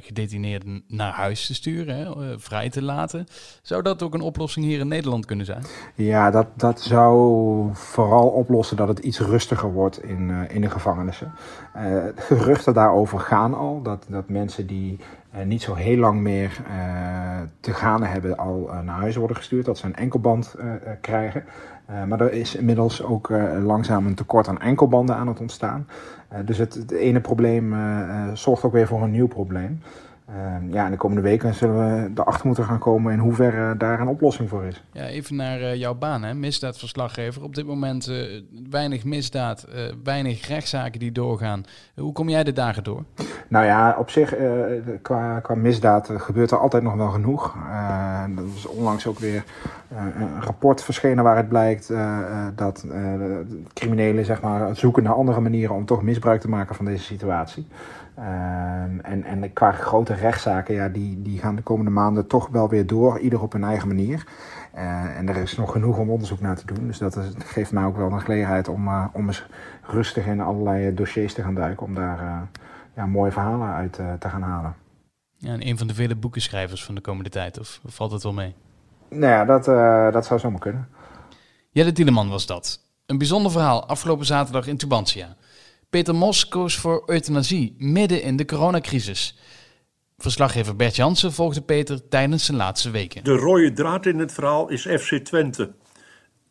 gedetineerden 0.00 0.84
naar 0.88 1.12
huis 1.12 1.46
te 1.46 1.54
sturen, 1.54 1.96
hè, 1.96 2.04
uh, 2.04 2.34
vrij 2.36 2.70
te 2.70 2.82
laten. 2.82 3.26
Zou 3.62 3.82
dat 3.82 4.02
ook 4.02 4.14
een 4.14 4.20
oplossing 4.20 4.66
hier 4.66 4.78
in 4.78 4.88
Nederland 4.88 5.26
kunnen 5.26 5.46
zijn? 5.46 5.64
Ja, 5.94 6.30
dat, 6.30 6.46
dat 6.56 6.80
zou 6.80 7.68
vooral 7.72 8.28
oplossen 8.28 8.76
dat 8.76 8.88
het 8.88 8.98
iets 8.98 9.20
rustiger 9.20 9.72
wordt 9.72 10.02
in, 10.04 10.30
in 10.48 10.60
de 10.60 10.70
gevangenissen. 10.70 11.32
geruchten 12.16 12.74
daarover 12.74 13.20
gaan 13.20 13.54
al, 13.54 13.82
dat, 13.82 14.06
dat 14.08 14.28
mensen 14.28 14.66
die 14.66 14.98
niet 15.44 15.62
zo 15.62 15.74
heel 15.74 15.96
lang 15.96 16.20
meer 16.20 16.62
te 17.60 17.72
gaan 17.72 18.02
hebben 18.02 18.36
al 18.36 18.70
naar 18.82 18.98
huis 18.98 19.16
worden 19.16 19.36
gestuurd. 19.36 19.64
Dat 19.64 19.78
ze 19.78 19.86
een 19.86 19.96
enkelband 19.96 20.54
krijgen. 21.00 21.44
Maar 21.86 22.20
er 22.20 22.32
is 22.32 22.54
inmiddels 22.54 23.02
ook 23.02 23.32
langzaam 23.62 24.06
een 24.06 24.14
tekort 24.14 24.48
aan 24.48 24.60
enkelbanden 24.60 25.16
aan 25.16 25.28
het 25.28 25.40
ontstaan. 25.40 25.86
dus 26.44 26.58
het, 26.58 26.74
het, 26.74 26.90
ene 26.90 27.20
probleem 27.20 27.74
zorgt 28.34 28.64
ook 28.64 28.72
weer 28.72 28.86
voor 28.86 29.02
een 29.02 29.10
nieuw 29.10 29.28
probleem. 29.28 29.80
Ehm, 30.36 30.72
ja, 30.72 30.84
in 30.84 30.90
de 30.90 30.96
komende 30.96 31.22
weken 31.22 31.54
zullen 31.54 31.74
we 31.76 32.10
erachter 32.20 32.46
moeten 32.46 32.64
gaan 32.64 32.78
komen 32.78 33.12
in 33.12 33.18
hoeverre 33.18 33.76
daar 33.76 34.00
een 34.00 34.08
oplossing 34.08 34.48
voor 34.48 34.64
is. 34.64 34.82
Ja, 34.92 35.04
even 35.04 35.36
naar 35.36 35.60
uh, 35.60 35.74
jouw 35.74 35.94
baan, 35.94 36.22
hè? 36.22 36.34
misdaadverslaggever. 36.34 37.42
Op 37.42 37.54
dit 37.54 37.66
moment 37.66 38.08
uh, 38.08 38.42
weinig 38.70 39.04
misdaad, 39.04 39.66
uh, 39.68 39.80
weinig 40.04 40.46
rechtszaken 40.48 41.00
die 41.00 41.12
doorgaan. 41.12 41.64
hoe 41.94 42.12
kom 42.12 42.28
jij 42.28 42.44
de 42.44 42.52
dagen 42.52 42.84
door? 42.84 43.04
Nou 43.48 43.64
ja, 43.64 43.96
op 43.98 44.10
zich, 44.10 44.34
qua, 45.02 45.40
qua 45.40 45.54
misdaad 45.54 46.10
gebeurt 46.16 46.50
er 46.50 46.58
altijd 46.58 46.82
nog 46.82 46.94
wel 46.94 47.08
genoeg. 47.08 47.56
dat 48.34 48.44
is 48.54 48.66
onlangs 48.66 49.06
ook 49.06 49.18
weer 49.18 49.44
een 49.88 50.42
rapport 50.42 50.82
verschenen 50.82 51.24
waaruit 51.24 51.48
blijkt 51.48 51.92
dat 52.54 52.86
criminelen 53.72 54.24
zeg 54.24 54.40
maar, 54.40 54.76
zoeken 54.76 55.02
naar 55.02 55.14
andere 55.14 55.40
manieren 55.40 55.74
om 55.74 55.84
toch 55.84 56.02
misbruik 56.02 56.40
te 56.40 56.48
maken 56.48 56.74
van 56.74 56.84
deze 56.84 57.04
situatie. 57.04 57.66
Ehm, 58.14 58.98
en, 58.98 59.24
en 59.24 59.52
qua 59.52 59.72
grote 59.72 60.14
rechtszaken, 60.14 60.74
ja, 60.74 60.88
die, 60.88 61.22
die 61.22 61.38
gaan 61.38 61.56
de 61.56 61.62
komende 61.62 61.90
maanden 61.90 62.26
toch 62.26 62.48
wel 62.48 62.68
weer 62.68 62.86
door, 62.86 63.18
ieder 63.18 63.42
op 63.42 63.52
hun 63.52 63.64
eigen 63.64 63.88
manier. 63.88 64.24
Uh, 64.74 65.18
en 65.18 65.28
er 65.28 65.36
is 65.36 65.56
nog 65.56 65.72
genoeg 65.72 65.98
om 65.98 66.10
onderzoek 66.10 66.40
naar 66.40 66.56
te 66.56 66.66
doen. 66.66 66.86
Dus 66.86 66.98
dat 66.98 67.16
is, 67.16 67.26
geeft 67.38 67.72
mij 67.72 67.84
ook 67.84 67.96
wel 67.96 68.12
een 68.12 68.20
gelegenheid 68.20 68.68
om, 68.68 68.86
uh, 68.86 69.04
om 69.12 69.26
eens 69.26 69.46
rustig 69.82 70.26
in 70.26 70.40
allerlei 70.40 70.94
dossiers 70.94 71.34
te 71.34 71.42
gaan 71.42 71.54
duiken. 71.54 71.86
Om 71.86 71.94
daar 71.94 72.22
uh, 72.22 72.40
ja, 72.96 73.06
mooie 73.06 73.32
verhalen 73.32 73.68
uit 73.68 73.92
te 73.92 74.28
gaan 74.28 74.42
halen. 74.42 74.74
Ja, 75.36 75.52
en 75.52 75.66
een 75.66 75.78
van 75.78 75.86
de 75.86 75.94
vele 75.94 76.16
boekenschrijvers 76.16 76.84
van 76.84 76.94
de 76.94 77.00
komende 77.00 77.30
tijd, 77.30 77.58
of 77.58 77.80
valt 77.84 78.12
het 78.12 78.22
wel 78.22 78.32
mee? 78.32 78.54
Nou 79.08 79.32
ja, 79.32 79.44
dat, 79.44 79.64
dat 80.12 80.26
zou 80.26 80.40
zomaar 80.40 80.60
kunnen. 80.60 80.88
Jelle 81.70 81.92
Tieleman 81.92 82.28
was 82.28 82.46
dat. 82.46 82.80
Een 83.06 83.18
bijzonder 83.18 83.52
verhaal 83.52 83.86
afgelopen 83.86 84.26
zaterdag 84.26 84.66
in 84.66 84.76
Tubantia. 84.76 85.36
Peter 85.92 86.14
Mos 86.14 86.48
koos 86.48 86.76
voor 86.76 87.02
euthanasie 87.06 87.74
midden 87.78 88.22
in 88.22 88.36
de 88.36 88.44
coronacrisis. 88.44 89.38
Verslaggever 90.18 90.76
Bert 90.76 90.96
Jansen 90.96 91.32
volgde 91.32 91.60
Peter 91.60 92.08
tijdens 92.08 92.44
zijn 92.44 92.56
laatste 92.56 92.90
weken. 92.90 93.24
De 93.24 93.36
rode 93.36 93.72
draad 93.72 94.06
in 94.06 94.18
het 94.18 94.32
verhaal 94.32 94.68
is 94.68 94.82
FC 94.82 95.14
Twente. 95.14 95.72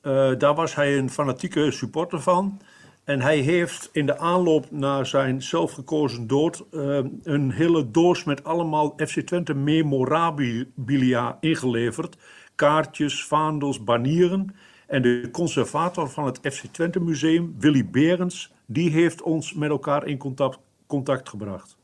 Uh, 0.01 0.31
daar 0.37 0.55
was 0.55 0.75
hij 0.75 0.97
een 0.97 1.09
fanatieke 1.09 1.71
supporter 1.71 2.21
van. 2.21 2.61
En 3.03 3.21
hij 3.21 3.37
heeft 3.37 3.89
in 3.91 4.05
de 4.05 4.17
aanloop 4.17 4.71
naar 4.71 5.05
zijn 5.05 5.41
zelfgekozen 5.41 6.27
dood 6.27 6.63
uh, 6.71 6.99
een 7.23 7.51
hele 7.51 7.91
doos 7.91 8.23
met 8.23 8.43
allemaal 8.43 8.93
FC 8.97 9.19
Twente 9.19 9.53
memorabilia 9.53 11.37
ingeleverd. 11.39 12.17
Kaartjes, 12.55 13.23
vaandels, 13.23 13.83
banieren. 13.83 14.55
En 14.91 15.01
de 15.01 15.29
conservator 15.31 16.09
van 16.09 16.25
het 16.25 16.39
FC 16.41 16.63
Twente 16.71 16.99
Museum, 16.99 17.55
Willy 17.59 17.85
Berends, 17.85 18.51
die 18.65 18.89
heeft 18.89 19.21
ons 19.21 19.53
met 19.53 19.69
elkaar 19.69 20.07
in 20.07 20.17
contact, 20.17 20.59
contact 20.87 21.29
gebracht. 21.29 21.77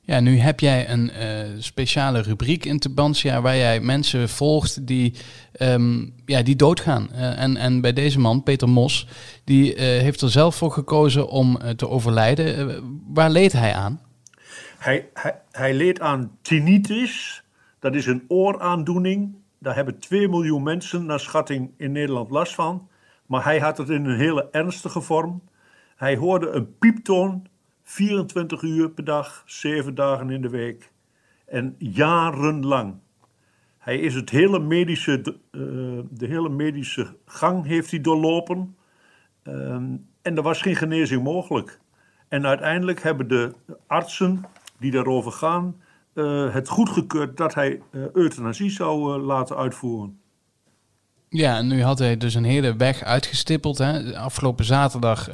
Ja, 0.00 0.20
nu 0.20 0.38
heb 0.38 0.60
jij 0.60 0.88
een 0.90 1.10
uh, 1.20 1.48
speciale 1.58 2.22
rubriek 2.22 2.64
in 2.64 2.78
Tubantia 2.78 3.40
waar 3.40 3.56
jij 3.56 3.80
mensen 3.80 4.28
volgt 4.28 4.86
die, 4.86 5.14
um, 5.58 6.14
ja, 6.26 6.42
die 6.42 6.56
doodgaan. 6.56 7.08
Uh, 7.12 7.40
en, 7.40 7.56
en 7.56 7.80
bij 7.80 7.92
deze 7.92 8.20
man, 8.20 8.42
Peter 8.42 8.68
Mos, 8.68 9.06
die 9.44 9.74
uh, 9.74 9.78
heeft 9.78 10.20
er 10.20 10.30
zelf 10.30 10.54
voor 10.54 10.70
gekozen 10.70 11.28
om 11.28 11.58
te 11.76 11.88
overlijden. 11.88 12.82
waar 13.06 13.30
leed 13.30 13.52
hij 13.52 13.74
aan? 13.74 14.00
Hij, 14.78 15.08
hij, 15.14 15.40
hij 15.50 15.74
leed 15.74 16.00
aan 16.00 16.30
tinnitus. 16.42 17.42
Dat 17.78 17.94
is 17.94 18.06
een 18.06 18.24
ooraandoening. 18.28 19.34
Daar 19.64 19.74
hebben 19.74 19.98
2 19.98 20.28
miljoen 20.28 20.62
mensen 20.62 21.06
naar 21.06 21.20
schatting 21.20 21.74
in 21.76 21.92
Nederland 21.92 22.30
last 22.30 22.54
van. 22.54 22.88
Maar 23.26 23.44
hij 23.44 23.58
had 23.58 23.78
het 23.78 23.88
in 23.88 24.04
een 24.04 24.16
hele 24.16 24.48
ernstige 24.50 25.00
vorm. 25.00 25.42
Hij 25.96 26.16
hoorde 26.16 26.48
een 26.48 26.78
pieptoon 26.78 27.46
24 27.82 28.62
uur 28.62 28.90
per 28.90 29.04
dag, 29.04 29.42
7 29.46 29.94
dagen 29.94 30.30
in 30.30 30.42
de 30.42 30.48
week 30.48 30.92
en 31.46 31.74
jarenlang. 31.78 32.94
Hij 33.78 33.98
is 33.98 34.14
het 34.14 34.30
hele 34.30 34.58
medische, 34.58 35.20
de, 35.20 35.38
de 36.10 36.26
hele 36.26 36.48
medische 36.48 37.16
gang 37.26 37.66
heeft 37.66 37.90
hij 37.90 38.00
doorlopen 38.00 38.76
um, 39.42 40.06
en 40.22 40.36
er 40.36 40.42
was 40.42 40.62
geen 40.62 40.76
genezing 40.76 41.22
mogelijk. 41.22 41.80
En 42.28 42.46
uiteindelijk 42.46 43.02
hebben 43.02 43.28
de 43.28 43.54
artsen 43.86 44.44
die 44.78 44.90
daarover 44.90 45.32
gaan 45.32 45.82
uh, 46.14 46.54
het 46.54 46.68
goedgekeurd 46.68 47.36
dat 47.36 47.54
hij 47.54 47.80
uh, 47.90 48.02
euthanasie 48.12 48.70
zou 48.70 49.18
laten 49.18 49.56
uitvoeren. 49.56 50.18
Ja, 51.28 51.56
en 51.56 51.66
nu 51.66 51.82
had 51.82 51.98
hij 51.98 52.16
dus 52.16 52.34
een 52.34 52.44
hele 52.44 52.76
weg 52.76 53.02
uitgestippeld. 53.02 53.78
Hè. 53.78 54.18
Afgelopen 54.18 54.64
zaterdag, 54.64 55.28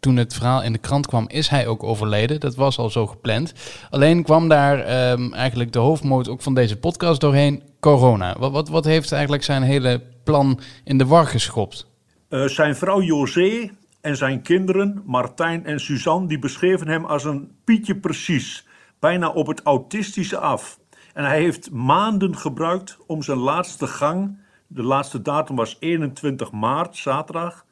toen 0.00 0.16
het 0.16 0.34
verhaal 0.34 0.62
in 0.62 0.72
de 0.72 0.78
krant 0.78 1.06
kwam, 1.06 1.28
is 1.28 1.48
hij 1.48 1.66
ook 1.66 1.82
overleden. 1.82 2.40
Dat 2.40 2.54
was 2.54 2.78
al 2.78 2.90
zo 2.90 3.06
gepland. 3.06 3.52
Alleen 3.90 4.22
kwam 4.22 4.48
daar 4.48 5.10
um, 5.10 5.32
eigenlijk 5.34 5.72
de 5.72 5.78
hoofdmoot 5.78 6.28
ook 6.28 6.42
van 6.42 6.54
deze 6.54 6.78
podcast 6.78 7.20
doorheen, 7.20 7.62
corona. 7.80 8.36
Wat, 8.38 8.52
wat, 8.52 8.68
wat 8.68 8.84
heeft 8.84 9.12
eigenlijk 9.12 9.42
zijn 9.42 9.62
hele 9.62 10.02
plan 10.24 10.60
in 10.84 10.98
de 10.98 11.06
war 11.06 11.26
geschopt? 11.26 11.86
Zijn 12.28 12.76
vrouw 12.76 13.00
José 13.00 13.70
en 14.00 14.16
zijn 14.16 14.42
kinderen, 14.42 15.02
Martijn 15.06 15.64
en 15.64 15.80
Suzanne, 15.80 16.28
die 16.28 16.38
beschreven 16.38 16.88
hem 16.88 17.04
als 17.04 17.24
een 17.24 17.50
Pietje 17.64 17.96
precies. 17.96 18.66
Bijna 19.06 19.28
op 19.28 19.46
het 19.46 19.62
autistische 19.62 20.38
af. 20.38 20.78
En 21.14 21.24
hij 21.24 21.40
heeft 21.40 21.70
maanden 21.70 22.36
gebruikt 22.36 22.98
om 23.06 23.22
zijn 23.22 23.38
laatste 23.38 23.86
gang 23.86 24.38
de 24.66 24.82
laatste 24.82 25.22
datum 25.22 25.56
was 25.56 25.76
21 25.80 26.52
maart, 26.52 26.96
zaterdag, 26.96 27.66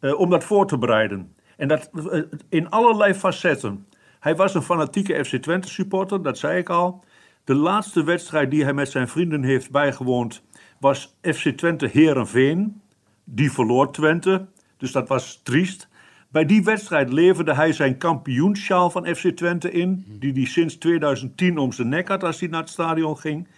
uh, 0.00 0.18
om 0.18 0.30
dat 0.30 0.44
voor 0.44 0.66
te 0.66 0.78
bereiden. 0.78 1.34
En 1.56 1.68
dat 1.68 1.90
uh, 1.92 2.22
in 2.48 2.70
allerlei 2.70 3.14
facetten. 3.14 3.86
Hij 4.20 4.36
was 4.36 4.54
een 4.54 4.62
fanatieke 4.62 5.24
FC 5.24 5.36
Twente 5.36 5.68
supporter, 5.68 6.22
dat 6.22 6.38
zei 6.38 6.58
ik 6.58 6.68
al. 6.68 7.04
De 7.44 7.54
laatste 7.54 8.04
wedstrijd 8.04 8.50
die 8.50 8.64
hij 8.64 8.74
met 8.74 8.90
zijn 8.90 9.08
vrienden 9.08 9.42
heeft 9.42 9.70
bijgewoond 9.70 10.42
was 10.78 11.16
FC 11.22 11.48
Twente 11.48 11.88
Herenveen. 11.92 12.80
Die 13.24 13.52
verloor 13.52 13.92
Twente, 13.92 14.46
dus 14.76 14.92
dat 14.92 15.08
was 15.08 15.40
triest. 15.42 15.88
Bij 16.32 16.46
die 16.46 16.64
wedstrijd 16.64 17.12
leverde 17.12 17.54
hij 17.54 17.72
zijn 17.72 17.98
kampioensjaal 17.98 18.90
van 18.90 19.06
FC 19.06 19.28
Twente 19.28 19.70
in, 19.70 20.04
die 20.18 20.32
hij 20.32 20.44
sinds 20.44 20.76
2010 20.76 21.58
om 21.58 21.72
zijn 21.72 21.88
nek 21.88 22.08
had 22.08 22.24
als 22.24 22.40
hij 22.40 22.48
naar 22.48 22.60
het 22.60 22.70
stadion 22.70 23.18
ging. 23.18 23.48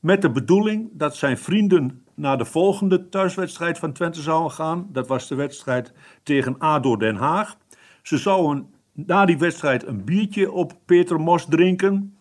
Met 0.00 0.22
de 0.22 0.30
bedoeling 0.30 0.88
dat 0.92 1.16
zijn 1.16 1.38
vrienden 1.38 2.04
naar 2.14 2.38
de 2.38 2.44
volgende 2.44 3.08
thuiswedstrijd 3.08 3.78
van 3.78 3.92
Twente 3.92 4.22
zouden 4.22 4.50
gaan. 4.50 4.88
Dat 4.92 5.08
was 5.08 5.28
de 5.28 5.34
wedstrijd 5.34 5.92
tegen 6.22 6.58
ADO 6.58 6.96
Den 6.96 7.16
Haag. 7.16 7.56
Ze 8.02 8.18
zouden 8.18 8.66
na 8.92 9.24
die 9.24 9.38
wedstrijd 9.38 9.86
een 9.86 10.04
biertje 10.04 10.52
op 10.52 10.72
Peter 10.84 11.20
Mos 11.20 11.46
drinken. 11.48 12.16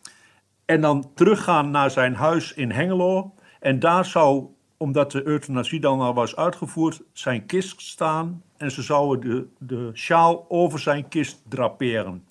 En 0.65 0.81
dan 0.81 1.11
teruggaan 1.13 1.71
naar 1.71 1.91
zijn 1.91 2.15
huis 2.15 2.53
in 2.53 2.71
Hengelo. 2.71 3.33
En 3.59 3.79
daar 3.79 4.05
zou, 4.05 4.45
omdat 4.77 5.12
de 5.12 5.27
euthanasie 5.27 5.79
dan 5.79 6.00
al 6.00 6.13
was 6.13 6.36
uitgevoerd, 6.36 7.01
zijn 7.13 7.46
kist 7.46 7.82
staan. 7.82 8.44
En 8.58 8.72
ze 8.72 8.82
zouden 8.82 9.29
de, 9.29 9.48
de 9.58 9.89
sjaal 9.94 10.46
over 10.50 10.79
zijn 10.79 11.08
kist 11.08 11.41
draperen. 11.48 12.24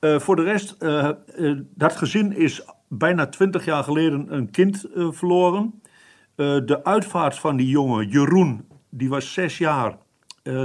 Uh, 0.00 0.18
voor 0.18 0.36
de 0.36 0.42
rest, 0.42 0.76
uh, 0.78 1.10
uh, 1.36 1.60
dat 1.74 1.96
gezin 1.96 2.36
is 2.36 2.62
bijna 2.88 3.26
twintig 3.26 3.64
jaar 3.64 3.84
geleden 3.84 4.34
een 4.34 4.50
kind 4.50 4.86
verloren. 4.94 5.82
De 6.34 6.80
uitvaart 6.84 7.38
van 7.38 7.56
die 7.56 7.68
jongen, 7.68 8.08
Jeroen, 8.08 8.68
die 8.88 9.08
was 9.08 9.32
zes 9.32 9.58
jaar. 9.58 9.96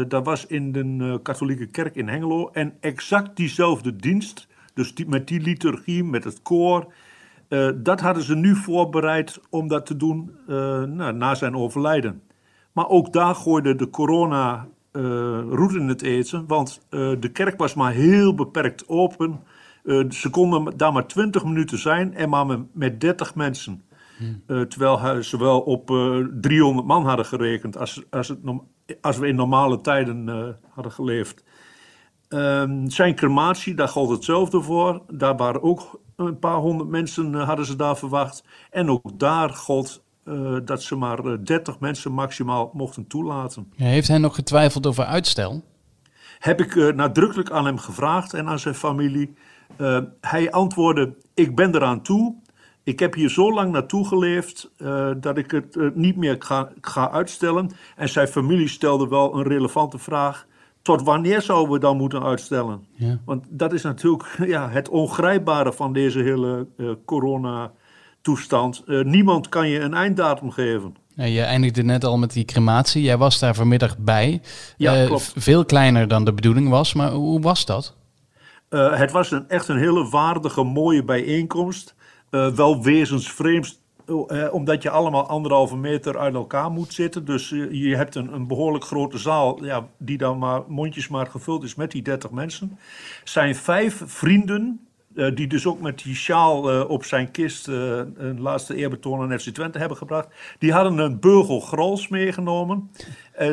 Dat 0.07 0.25
was 0.25 0.45
in 0.45 0.71
de 0.71 1.19
katholieke 1.23 1.65
kerk 1.65 1.95
in 1.95 2.07
Hengelo. 2.07 2.49
En 2.49 2.73
exact 2.79 3.35
diezelfde 3.35 3.95
dienst, 3.95 4.47
dus 4.73 4.93
met 5.07 5.27
die 5.27 5.41
liturgie, 5.41 6.03
met 6.03 6.23
het 6.23 6.41
koor. 6.41 6.93
Dat 7.75 7.99
hadden 7.99 8.23
ze 8.23 8.35
nu 8.35 8.55
voorbereid 8.55 9.39
om 9.49 9.67
dat 9.67 9.85
te 9.85 9.95
doen 9.95 10.31
nou, 10.95 11.13
na 11.13 11.35
zijn 11.35 11.55
overlijden. 11.55 12.21
Maar 12.71 12.87
ook 12.87 13.13
daar 13.13 13.35
gooide 13.35 13.75
de 13.75 13.89
corona 13.89 14.67
roet 15.49 15.73
in 15.73 15.87
het 15.87 16.01
eten. 16.01 16.47
Want 16.47 16.81
de 16.89 17.29
kerk 17.33 17.57
was 17.57 17.73
maar 17.73 17.91
heel 17.91 18.35
beperkt 18.35 18.87
open. 18.87 19.39
ze 20.09 20.29
konden 20.31 20.77
daar 20.77 20.93
maar 20.93 21.07
20 21.07 21.43
minuten 21.43 21.79
zijn 21.79 22.13
en 22.13 22.29
maar 22.29 22.45
met, 22.45 22.59
met 22.73 23.01
30 23.01 23.35
mensen. 23.35 23.83
Uh, 24.47 24.61
terwijl 24.61 25.23
ze 25.23 25.37
wel 25.37 25.59
op 25.59 25.89
uh, 25.89 26.19
eh, 26.19 26.25
300 26.41 26.87
man 26.87 27.05
hadden 27.05 27.25
gerekend 27.25 27.77
als, 27.77 28.03
als, 28.09 28.27
het, 28.27 28.39
als 29.01 29.17
we 29.17 29.27
in 29.27 29.35
normale 29.35 29.81
tijden 29.81 30.27
uh, 30.27 30.47
hadden 30.69 30.91
geleefd. 30.91 31.43
Um, 32.29 32.89
zijn 32.89 33.15
crematie, 33.15 33.73
daar 33.73 33.87
gold 33.87 34.09
hetzelfde 34.09 34.61
voor. 34.61 35.01
Daar 35.07 35.35
waren 35.35 35.63
ook 35.63 35.99
een 36.15 36.39
paar 36.39 36.57
honderd 36.57 36.89
mensen, 36.89 37.33
hadden 37.33 37.65
ze 37.65 37.75
daar 37.75 37.97
verwacht. 37.97 38.43
En 38.71 38.89
ook 38.89 39.19
daar 39.19 39.49
gold 39.49 40.03
dat 40.63 40.83
ze 40.83 40.95
maar 40.95 41.43
30 41.43 41.79
mensen 41.79 42.11
maximaal 42.11 42.71
mochten 42.73 43.07
toelaten. 43.07 43.71
Heeft 43.75 44.07
hij 44.07 44.17
nog 44.17 44.35
getwijfeld 44.35 44.87
over 44.87 45.05
uitstel? 45.05 45.63
Heb 46.39 46.61
ik 46.61 46.95
nadrukkelijk 46.95 47.51
aan 47.51 47.65
hem 47.65 47.77
gevraagd 47.77 48.33
en 48.33 48.47
aan 48.47 48.59
zijn 48.59 48.75
familie. 48.75 49.33
Uh, 49.77 49.99
hij 50.21 50.51
antwoordde: 50.51 51.15
Ik 51.33 51.55
ben 51.55 51.75
eraan 51.75 52.01
toe. 52.01 52.35
Ik 52.83 52.99
heb 52.99 53.13
hier 53.13 53.29
zo 53.29 53.53
lang 53.53 53.71
naartoe 53.71 54.07
geleefd 54.07 54.71
dat 55.17 55.37
ik 55.37 55.51
het 55.51 55.95
niet 55.95 56.15
meer 56.15 56.35
ga, 56.39 56.69
ga, 56.81 57.11
uitstellen. 57.11 57.71
En 57.95 58.09
zijn 58.09 58.27
familie 58.27 58.67
stelde 58.67 59.07
wel 59.07 59.35
een 59.35 59.43
relevante 59.43 59.97
vraag. 59.97 60.47
Tot 60.85 61.01
wanneer 61.01 61.41
zouden 61.41 61.73
we 61.73 61.79
dan 61.79 61.97
moeten 61.97 62.23
uitstellen? 62.23 62.85
Ja. 62.95 63.19
Want 63.25 63.45
dat 63.49 63.73
is 63.73 63.81
natuurlijk 63.81 64.37
ja, 64.55 64.69
het 64.69 64.89
ongrijpbare 64.89 65.73
van 65.73 65.93
deze 65.93 66.19
hele 66.19 66.67
corona-toestand. 67.05 68.83
niemand 68.87 69.49
kan 69.49 69.69
je 69.69 69.79
een 69.79 69.93
einddatum 69.93 70.51
geven. 70.51 70.95
Ja, 71.15 71.23
je 71.23 71.41
eindigde 71.41 71.83
net 71.83 72.03
al 72.03 72.17
met 72.17 72.33
die 72.33 72.45
crematie. 72.45 73.01
Jij 73.01 73.17
was 73.17 73.39
daar 73.39 73.55
vanmiddag 73.55 73.97
bij. 73.97 74.41
Ja, 74.77 75.05
klopt. 75.05 75.33
Veel 75.35 75.65
kleiner 75.65 76.07
dan 76.07 76.25
de 76.25 76.33
bedoeling 76.33 76.69
was, 76.69 76.93
maar 76.93 77.11
hoe 77.11 77.41
was 77.41 77.65
dat? 77.65 77.95
Uh, 78.69 78.97
het 78.97 79.11
was 79.11 79.31
een, 79.31 79.49
echt 79.49 79.67
een 79.67 79.77
hele 79.77 80.09
waardige, 80.09 80.63
mooie 80.63 81.03
bijeenkomst. 81.03 81.95
Uh, 82.31 82.47
wel 82.47 82.83
wezensvreemd, 82.83 83.81
uh, 84.07 84.53
omdat 84.53 84.81
je 84.81 84.89
allemaal 84.89 85.27
anderhalve 85.27 85.77
meter 85.77 86.17
uit 86.17 86.33
elkaar 86.33 86.71
moet 86.71 86.93
zitten. 86.93 87.25
Dus 87.25 87.49
je 87.71 87.95
hebt 87.95 88.15
een, 88.15 88.33
een, 88.33 88.47
behoorlijk 88.47 88.83
grote 88.83 89.17
zaal, 89.17 89.63
ja, 89.63 89.87
die 89.97 90.17
dan 90.17 90.37
maar 90.37 90.61
mondjesmaat 90.67 91.29
gevuld 91.29 91.63
is 91.63 91.75
met 91.75 91.91
die 91.91 92.01
30 92.01 92.31
mensen. 92.31 92.79
Zijn 93.23 93.55
vijf 93.55 94.01
vrienden, 94.05 94.87
die 95.33 95.47
dus 95.47 95.65
ook 95.65 95.81
met 95.81 96.03
die 96.03 96.15
sjaal 96.15 96.85
op 96.85 97.03
zijn 97.03 97.31
kist 97.31 97.67
een 97.67 98.41
laatste 98.41 98.75
eerbetoon 98.75 99.21
aan 99.21 99.39
FC 99.39 99.49
Twente 99.49 99.77
hebben 99.77 99.97
gebracht. 99.97 100.27
Die 100.59 100.73
hadden 100.73 100.97
een 100.97 101.19
beugel 101.19 101.59
grols 101.59 102.07
meegenomen. 102.07 102.91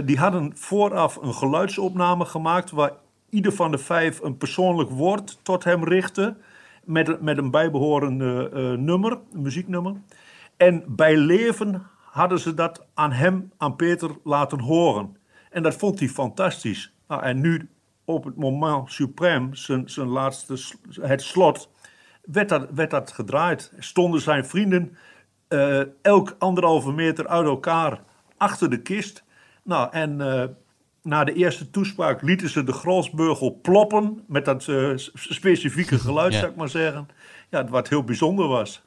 die 0.05 0.19
hadden 0.19 0.53
vooraf 0.55 1.17
een 1.17 1.35
geluidsopname 1.35 2.25
gemaakt 2.25 2.71
waar 2.71 2.93
ieder 3.31 3.53
van 3.53 3.71
de 3.71 3.79
vijf 3.79 4.21
een 4.21 4.37
persoonlijk 4.37 4.91
woord 4.91 5.39
tot 5.43 5.65
hem 5.65 5.85
richtte. 5.85 6.37
Met, 6.85 7.21
met 7.21 7.39
een 7.39 7.51
bijbehorende 7.51 8.51
nummer, 8.79 9.19
een 9.33 9.43
muzieknummer. 9.43 9.95
En 10.63 10.85
bij 10.89 11.17
leven 11.17 11.87
hadden 12.11 12.39
ze 12.39 12.55
dat 12.55 12.87
aan 12.95 13.13
hem, 13.13 13.53
aan 13.57 13.77
Peter, 13.77 14.11
laten 14.25 14.61
horen. 14.61 15.17
En 15.51 15.63
dat 15.63 15.75
vond 15.75 15.99
hij 15.99 16.09
fantastisch. 16.09 16.95
Nou, 17.09 17.23
en 17.23 17.41
nu, 17.41 17.71
op 18.05 18.25
het 18.25 18.37
moment 18.37 18.91
suprême, 18.91 19.49
zijn, 19.51 19.91
zijn 19.91 20.09
laatste, 20.09 20.57
het 21.01 21.23
slot, 21.23 21.71
werd 22.23 22.49
dat, 22.49 22.69
werd 22.75 22.91
dat 22.91 23.13
gedraaid. 23.13 23.73
Stonden 23.79 24.21
zijn 24.21 24.47
vrienden 24.47 24.97
uh, 25.49 25.83
elk 26.03 26.37
anderhalve 26.39 26.93
meter 26.93 27.29
uit 27.29 27.47
elkaar 27.47 28.03
achter 28.37 28.71
de 28.71 28.83
kist. 28.83 29.25
Nou, 29.65 29.93
en 29.93 30.21
uh, 30.21 30.45
na 31.03 31.25
de 31.25 31.33
eerste 31.33 31.71
toespraak 31.71 32.23
lieten 32.23 32.49
ze 32.49 32.65
de 32.65 32.73
Grolsbeugel 32.73 33.59
ploppen. 33.63 34.25
Met 34.27 34.45
dat 34.45 34.67
uh, 34.67 34.93
specifieke 35.15 35.99
geluid, 35.99 36.33
ja. 36.33 36.39
zou 36.39 36.51
ik 36.51 36.57
maar 36.57 36.69
zeggen. 36.69 37.09
Ja, 37.51 37.65
wat 37.65 37.89
heel 37.89 38.05
bijzonder 38.05 38.47
was. 38.49 38.83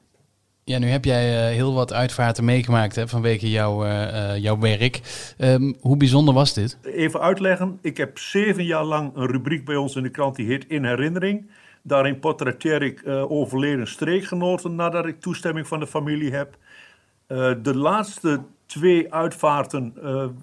Ja, 0.68 0.78
nu 0.78 0.88
heb 0.88 1.06
jij 1.06 1.50
uh, 1.50 1.56
heel 1.56 1.74
wat 1.74 1.94
uitvaarten 1.94 2.46
meegemaakt 2.46 2.96
hè, 2.96 3.08
vanwege 3.08 3.50
jouw, 3.50 3.86
uh, 3.86 4.38
jouw 4.38 4.60
werk. 4.60 5.02
Um, 5.38 5.76
hoe 5.80 5.98
bijzonder 5.98 6.34
was 6.34 6.54
dit? 6.54 6.78
Even 6.84 7.20
uitleggen. 7.20 7.80
Ik 7.82 7.98
heb 7.98 8.18
zeven 8.18 8.64
jaar 8.64 8.84
lang 8.84 9.16
een 9.16 9.28
rubriek 9.28 9.66
bij 9.66 9.76
ons 9.76 9.96
in 9.96 10.04
de 10.04 10.10
krant 10.10 10.36
die 10.36 10.48
heet 10.48 10.66
In 10.68 10.86
Herinnering. 10.86 11.50
Daarin 11.84 12.20
portretteer 12.20 12.82
ik 12.82 13.02
overleden 13.08 13.88
streekgenoten 13.88 14.76
nadat 14.76 15.06
ik 15.06 15.22
toestemming 15.22 15.68
van 15.68 15.80
de 15.80 15.88
familie 15.88 16.32
heb. 16.32 16.58
de 17.62 17.76
laatste 17.76 18.42
twee 18.66 19.14
uitvaarten 19.14 19.94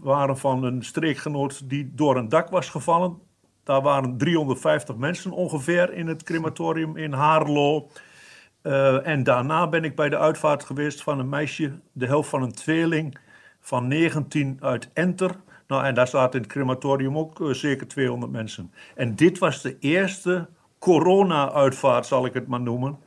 waren 0.00 0.38
van 0.38 0.64
een 0.64 0.84
streekgenoot 0.84 1.68
die 1.68 1.92
door 1.94 2.16
een 2.16 2.28
dak 2.28 2.50
was 2.50 2.68
gevallen. 2.68 3.18
Daar 3.64 3.82
waren 3.82 4.16
350 4.16 4.96
mensen 4.96 5.30
ongeveer 5.30 5.92
in 5.92 6.06
het 6.06 6.22
crematorium 6.22 6.96
in 6.96 7.12
Haarlo. 7.12 7.88
Uh, 8.62 9.06
en 9.06 9.22
daarna 9.22 9.68
ben 9.68 9.84
ik 9.84 9.96
bij 9.96 10.08
de 10.08 10.18
uitvaart 10.18 10.64
geweest 10.64 11.02
van 11.02 11.18
een 11.18 11.28
meisje, 11.28 11.72
de 11.92 12.06
helft 12.06 12.28
van 12.28 12.42
een 12.42 12.52
tweeling 12.52 13.18
van 13.60 13.88
19 13.88 14.56
uit 14.60 14.90
Enter. 14.92 15.36
Nou, 15.66 15.84
en 15.84 15.94
daar 15.94 16.08
zaten 16.08 16.32
in 16.32 16.42
het 16.42 16.52
crematorium 16.52 17.18
ook 17.18 17.40
uh, 17.40 17.52
zeker 17.52 17.88
200 17.88 18.32
mensen. 18.32 18.72
En 18.94 19.14
dit 19.14 19.38
was 19.38 19.62
de 19.62 19.78
eerste 19.78 20.48
corona-uitvaart, 20.78 22.06
zal 22.06 22.26
ik 22.26 22.34
het 22.34 22.46
maar 22.46 22.60
noemen. 22.60 22.98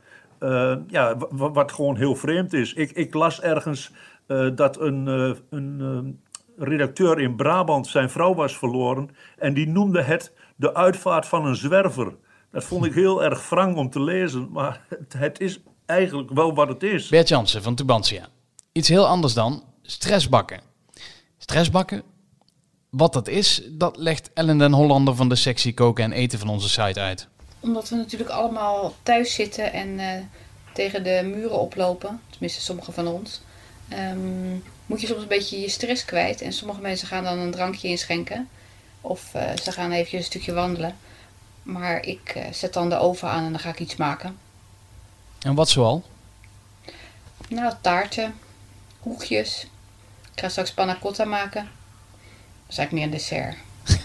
ja, 0.88 1.18
wat 1.30 1.72
gewoon 1.72 1.96
heel 1.98 2.16
vreemd 2.16 2.54
is. 2.54 2.74
Ik, 2.74 2.92
ik 2.92 3.14
las 3.14 3.42
ergens 3.42 3.94
dat 4.56 4.80
een, 4.80 5.08
een 5.50 6.20
redacteur 6.58 7.20
in 7.20 7.36
Brabant 7.36 7.88
zijn 7.88 8.10
vrouw 8.10 8.34
was 8.34 8.58
verloren. 8.58 9.10
En 9.38 9.54
die 9.54 9.68
noemde 9.68 10.02
het 10.02 10.34
de 10.56 10.74
uitvaart 10.74 11.26
van 11.26 11.46
een 11.46 11.56
zwerver. 11.56 12.14
Dat 12.56 12.64
vond 12.64 12.86
ik 12.86 12.94
heel 12.94 13.24
erg 13.24 13.50
wrang 13.50 13.78
om 13.78 13.90
te 13.90 14.02
lezen, 14.02 14.52
maar 14.52 14.82
het, 14.90 15.14
het 15.18 15.40
is 15.40 15.60
eigenlijk 15.86 16.30
wel 16.32 16.54
wat 16.54 16.68
het 16.68 16.84
is. 16.84 17.08
Bert 17.08 17.28
Jansen 17.28 17.64
van 17.64 17.76
Tubantia. 17.76 18.28
Iets 18.72 18.88
heel 18.88 19.08
anders 19.08 19.34
dan 19.34 19.64
stressbakken. 19.82 20.62
Stressbakken, 21.38 22.04
wat 22.90 23.14
dat 23.14 23.28
is, 23.28 23.62
dat 23.72 23.98
legt 23.98 24.30
Ellen 24.34 24.58
den 24.58 24.72
Hollander 24.72 25.16
van 25.16 25.30
de 25.30 25.36
sectie 25.36 25.74
koken 25.74 26.04
en 26.04 26.12
eten 26.12 26.40
van 26.40 26.50
onze 26.50 26.70
site 26.70 27.00
uit. 27.00 27.28
Omdat 27.60 27.90
we 27.90 27.96
natuurlijk 27.96 28.30
allemaal 28.30 28.96
thuis 29.04 29.34
zitten 29.34 29.74
en 29.74 30.00
tegen 30.74 31.04
de 31.04 31.22
muren 31.24 31.60
oplopen, 31.60 32.22
tenminste 32.30 32.62
sommigen 32.62 32.94
van 32.94 33.08
ons 33.08 33.42
um, 33.94 34.64
moet 34.86 35.02
je 35.02 35.08
soms 35.08 35.22
een 35.22 35.28
beetje 35.28 35.60
je 35.60 35.70
stress 35.70 36.06
kwijt. 36.06 36.42
En 36.42 36.54
sommige 36.54 36.82
mensen 36.82 37.08
gaan 37.08 37.24
dan 37.24 37.38
een 37.38 37.52
drankje 37.52 37.88
inschenken. 37.88 38.50
Of 39.02 39.32
uh, 39.36 39.42
ze 39.64 39.72
gaan 39.72 39.92
even 39.92 40.18
een 40.18 40.24
stukje 40.24 40.54
wandelen. 40.54 40.96
Maar 41.66 42.06
ik 42.06 42.34
uh, 42.38 42.44
zet 42.52 42.74
dan 42.74 42.90
de 42.90 42.98
oven 42.98 43.30
aan 43.30 43.44
en 43.44 43.52
dan 43.52 43.60
ga 43.60 43.70
ik 43.70 43.80
iets 43.80 43.96
maken. 43.96 44.38
En 45.40 45.56
wat 45.56 45.70
zoal? 45.70 46.04
Nou, 47.48 47.74
taarten, 47.82 48.36
koekjes. 49.02 49.68
Ik 50.34 50.40
ga 50.40 50.50
straks 50.50 50.74
panna 50.74 50.98
cotta 51.02 51.26
maken. 51.26 51.62
Dat 51.62 52.70
is 52.70 52.78
eigenlijk 52.78 52.92
meer 52.92 53.04
een 53.04 53.10
dessert. 53.10 53.56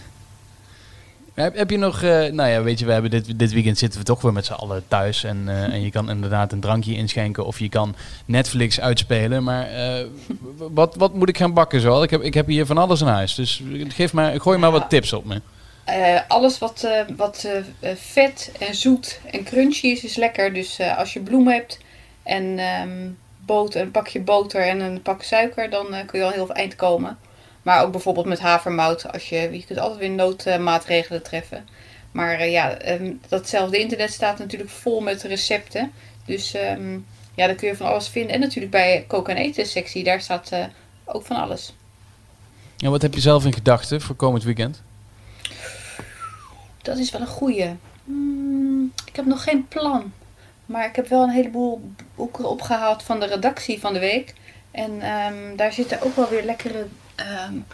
Heb, 1.34 1.56
heb 1.56 1.70
je 1.70 1.76
nog, 1.76 2.02
uh, 2.02 2.10
nou 2.10 2.48
ja, 2.48 2.62
weet 2.62 2.78
je, 2.78 2.86
we 2.86 2.92
hebben 2.92 3.10
dit, 3.10 3.38
dit 3.38 3.52
weekend 3.52 3.78
zitten 3.78 4.00
we 4.00 4.06
toch 4.06 4.22
weer 4.22 4.32
met 4.32 4.46
z'n 4.46 4.52
allen 4.52 4.84
thuis. 4.88 5.24
En, 5.24 5.44
uh, 5.46 5.62
en 5.74 5.80
je 5.80 5.90
kan 5.90 6.10
inderdaad 6.10 6.52
een 6.52 6.60
drankje 6.60 6.94
inschenken 6.94 7.46
of 7.46 7.58
je 7.58 7.68
kan 7.68 7.94
Netflix 8.24 8.80
uitspelen. 8.80 9.42
Maar 9.42 9.72
uh, 9.72 10.06
wat, 10.56 10.94
wat 10.94 11.14
moet 11.14 11.28
ik 11.28 11.38
gaan 11.38 11.54
bakken 11.54 11.80
zoal? 11.80 12.02
Ik 12.02 12.10
heb, 12.10 12.22
ik 12.22 12.34
heb 12.34 12.46
hier 12.46 12.66
van 12.66 12.78
alles 12.78 13.00
in 13.00 13.06
huis. 13.06 13.34
Dus 13.34 13.62
geef 13.88 14.12
maar, 14.12 14.40
gooi 14.40 14.58
maar 14.58 14.70
wat 14.70 14.90
tips 14.90 15.12
op 15.12 15.24
me. 15.24 15.40
Alles 16.28 16.58
wat, 16.58 16.88
wat 17.16 17.48
vet 17.94 18.52
en 18.58 18.74
zoet 18.74 19.20
en 19.30 19.44
crunchy 19.44 19.86
is, 19.86 20.04
is 20.04 20.16
lekker. 20.16 20.54
Dus 20.54 20.80
als 20.80 21.12
je 21.12 21.20
bloem 21.20 21.48
hebt 21.48 21.78
en 22.22 22.58
um, 22.58 23.18
boter, 23.46 23.80
een 23.80 23.90
pakje 23.90 24.20
boter 24.20 24.66
en 24.66 24.80
een 24.80 25.02
pak 25.02 25.22
suiker, 25.22 25.70
dan 25.70 25.86
kun 26.06 26.18
je 26.18 26.24
al 26.24 26.30
heel 26.30 26.52
eind 26.52 26.76
komen. 26.76 27.18
Maar 27.62 27.84
ook 27.84 27.92
bijvoorbeeld 27.92 28.26
met 28.26 28.40
havermout. 28.40 29.12
Als 29.12 29.28
je, 29.28 29.36
je 29.36 29.64
kunt 29.64 29.78
altijd 29.78 30.00
weer 30.00 30.10
noodmaatregelen 30.10 31.22
treffen. 31.22 31.66
Maar 32.12 32.48
ja, 32.48 32.90
um, 32.90 33.20
datzelfde 33.28 33.78
internet 33.78 34.12
staat 34.12 34.38
natuurlijk 34.38 34.70
vol 34.70 35.00
met 35.00 35.22
recepten. 35.22 35.92
Dus 36.24 36.54
um, 36.54 37.06
ja, 37.34 37.46
daar 37.46 37.54
kun 37.54 37.68
je 37.68 37.76
van 37.76 37.86
alles 37.86 38.08
vinden. 38.08 38.34
En 38.34 38.40
natuurlijk 38.40 38.72
bij 38.72 39.04
koken 39.06 39.36
en 39.36 39.42
eten 39.42 39.66
sectie, 39.66 40.04
daar 40.04 40.20
staat 40.20 40.50
ook 41.04 41.26
van 41.26 41.36
alles. 41.36 41.74
Ja, 42.76 42.90
wat 42.90 43.02
heb 43.02 43.14
je 43.14 43.20
zelf 43.20 43.44
in 43.44 43.52
gedachten 43.52 44.00
voor 44.00 44.16
komend 44.16 44.42
weekend? 44.42 44.82
Dat 46.82 46.98
is 46.98 47.10
wel 47.10 47.20
een 47.20 47.26
goeie. 47.26 47.76
Hmm, 48.04 48.92
ik 49.06 49.16
heb 49.16 49.24
nog 49.24 49.42
geen 49.42 49.68
plan. 49.68 50.12
Maar 50.66 50.84
ik 50.86 50.96
heb 50.96 51.08
wel 51.08 51.22
een 51.22 51.30
heleboel 51.30 51.90
boeken 52.14 52.48
opgehaald 52.48 53.02
van 53.02 53.20
de 53.20 53.26
redactie 53.26 53.80
van 53.80 53.92
de 53.92 53.98
week. 53.98 54.34
En 54.70 54.90
um, 54.90 55.56
daar 55.56 55.72
zitten 55.72 56.02
ook 56.02 56.16
wel 56.16 56.28
weer 56.28 56.44
lekkere 56.44 56.86
um, 57.48 57.66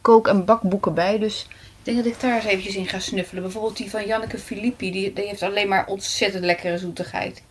kook- 0.00 0.28
en 0.28 0.44
bakboeken 0.44 0.94
bij. 0.94 1.18
Dus 1.18 1.46
ik 1.50 1.82
denk 1.82 1.96
dat 1.96 2.06
ik 2.06 2.20
daar 2.20 2.34
eens 2.34 2.44
eventjes 2.44 2.74
in 2.74 2.86
ga 2.86 2.98
snuffelen. 2.98 3.42
Bijvoorbeeld 3.42 3.76
die 3.76 3.90
van 3.90 4.06
Janneke 4.06 4.38
Filippi. 4.38 4.90
Die, 4.90 5.12
die 5.12 5.26
heeft 5.26 5.42
alleen 5.42 5.68
maar 5.68 5.86
ontzettend 5.86 6.44
lekkere 6.44 6.78
zoetigheid. 6.78 7.42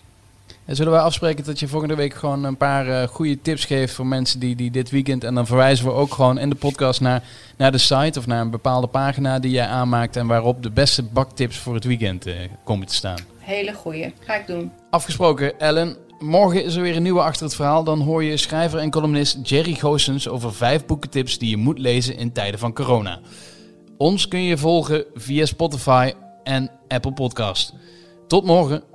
En 0.65 0.75
zullen 0.75 0.91
wij 0.91 1.01
afspreken 1.01 1.45
dat 1.45 1.59
je 1.59 1.67
volgende 1.67 1.95
week 1.95 2.13
gewoon 2.13 2.43
een 2.43 2.57
paar 2.57 2.87
uh, 2.87 3.03
goede 3.03 3.41
tips 3.41 3.65
geeft 3.65 3.93
voor 3.93 4.05
mensen 4.05 4.39
die, 4.39 4.55
die 4.55 4.71
dit 4.71 4.89
weekend. 4.89 5.23
En 5.23 5.35
dan 5.35 5.45
verwijzen 5.45 5.85
we 5.85 5.91
ook 5.91 6.13
gewoon 6.13 6.37
in 6.37 6.49
de 6.49 6.55
podcast 6.55 7.01
naar, 7.01 7.23
naar 7.57 7.71
de 7.71 7.77
site 7.77 8.19
of 8.19 8.27
naar 8.27 8.41
een 8.41 8.49
bepaalde 8.49 8.87
pagina 8.87 9.39
die 9.39 9.51
jij 9.51 9.67
aanmaakt. 9.67 10.15
En 10.15 10.27
waarop 10.27 10.63
de 10.63 10.71
beste 10.71 11.03
baktips 11.03 11.57
voor 11.57 11.73
het 11.73 11.83
weekend 11.83 12.27
uh, 12.27 12.33
komen 12.63 12.87
te 12.87 12.93
staan. 12.93 13.17
Hele 13.39 13.73
goeie. 13.73 14.13
Ga 14.19 14.35
ik 14.35 14.47
doen. 14.47 14.71
Afgesproken, 14.89 15.59
Ellen. 15.59 15.97
Morgen 16.19 16.63
is 16.63 16.75
er 16.75 16.81
weer 16.81 16.95
een 16.95 17.03
nieuwe 17.03 17.21
Achter 17.21 17.45
het 17.45 17.55
Verhaal. 17.55 17.83
Dan 17.83 18.01
hoor 18.01 18.23
je 18.23 18.37
schrijver 18.37 18.79
en 18.79 18.89
columnist 18.89 19.37
Jerry 19.43 19.73
Goossens 19.73 20.27
over 20.27 20.53
vijf 20.53 20.85
boekentips 20.85 21.37
die 21.37 21.49
je 21.49 21.57
moet 21.57 21.79
lezen 21.79 22.17
in 22.17 22.31
tijden 22.31 22.59
van 22.59 22.73
corona. 22.73 23.19
Ons 23.97 24.27
kun 24.27 24.43
je 24.43 24.57
volgen 24.57 25.05
via 25.15 25.45
Spotify 25.45 26.13
en 26.43 26.71
Apple 26.87 27.13
Podcast. 27.13 27.73
Tot 28.27 28.45
morgen. 28.45 28.94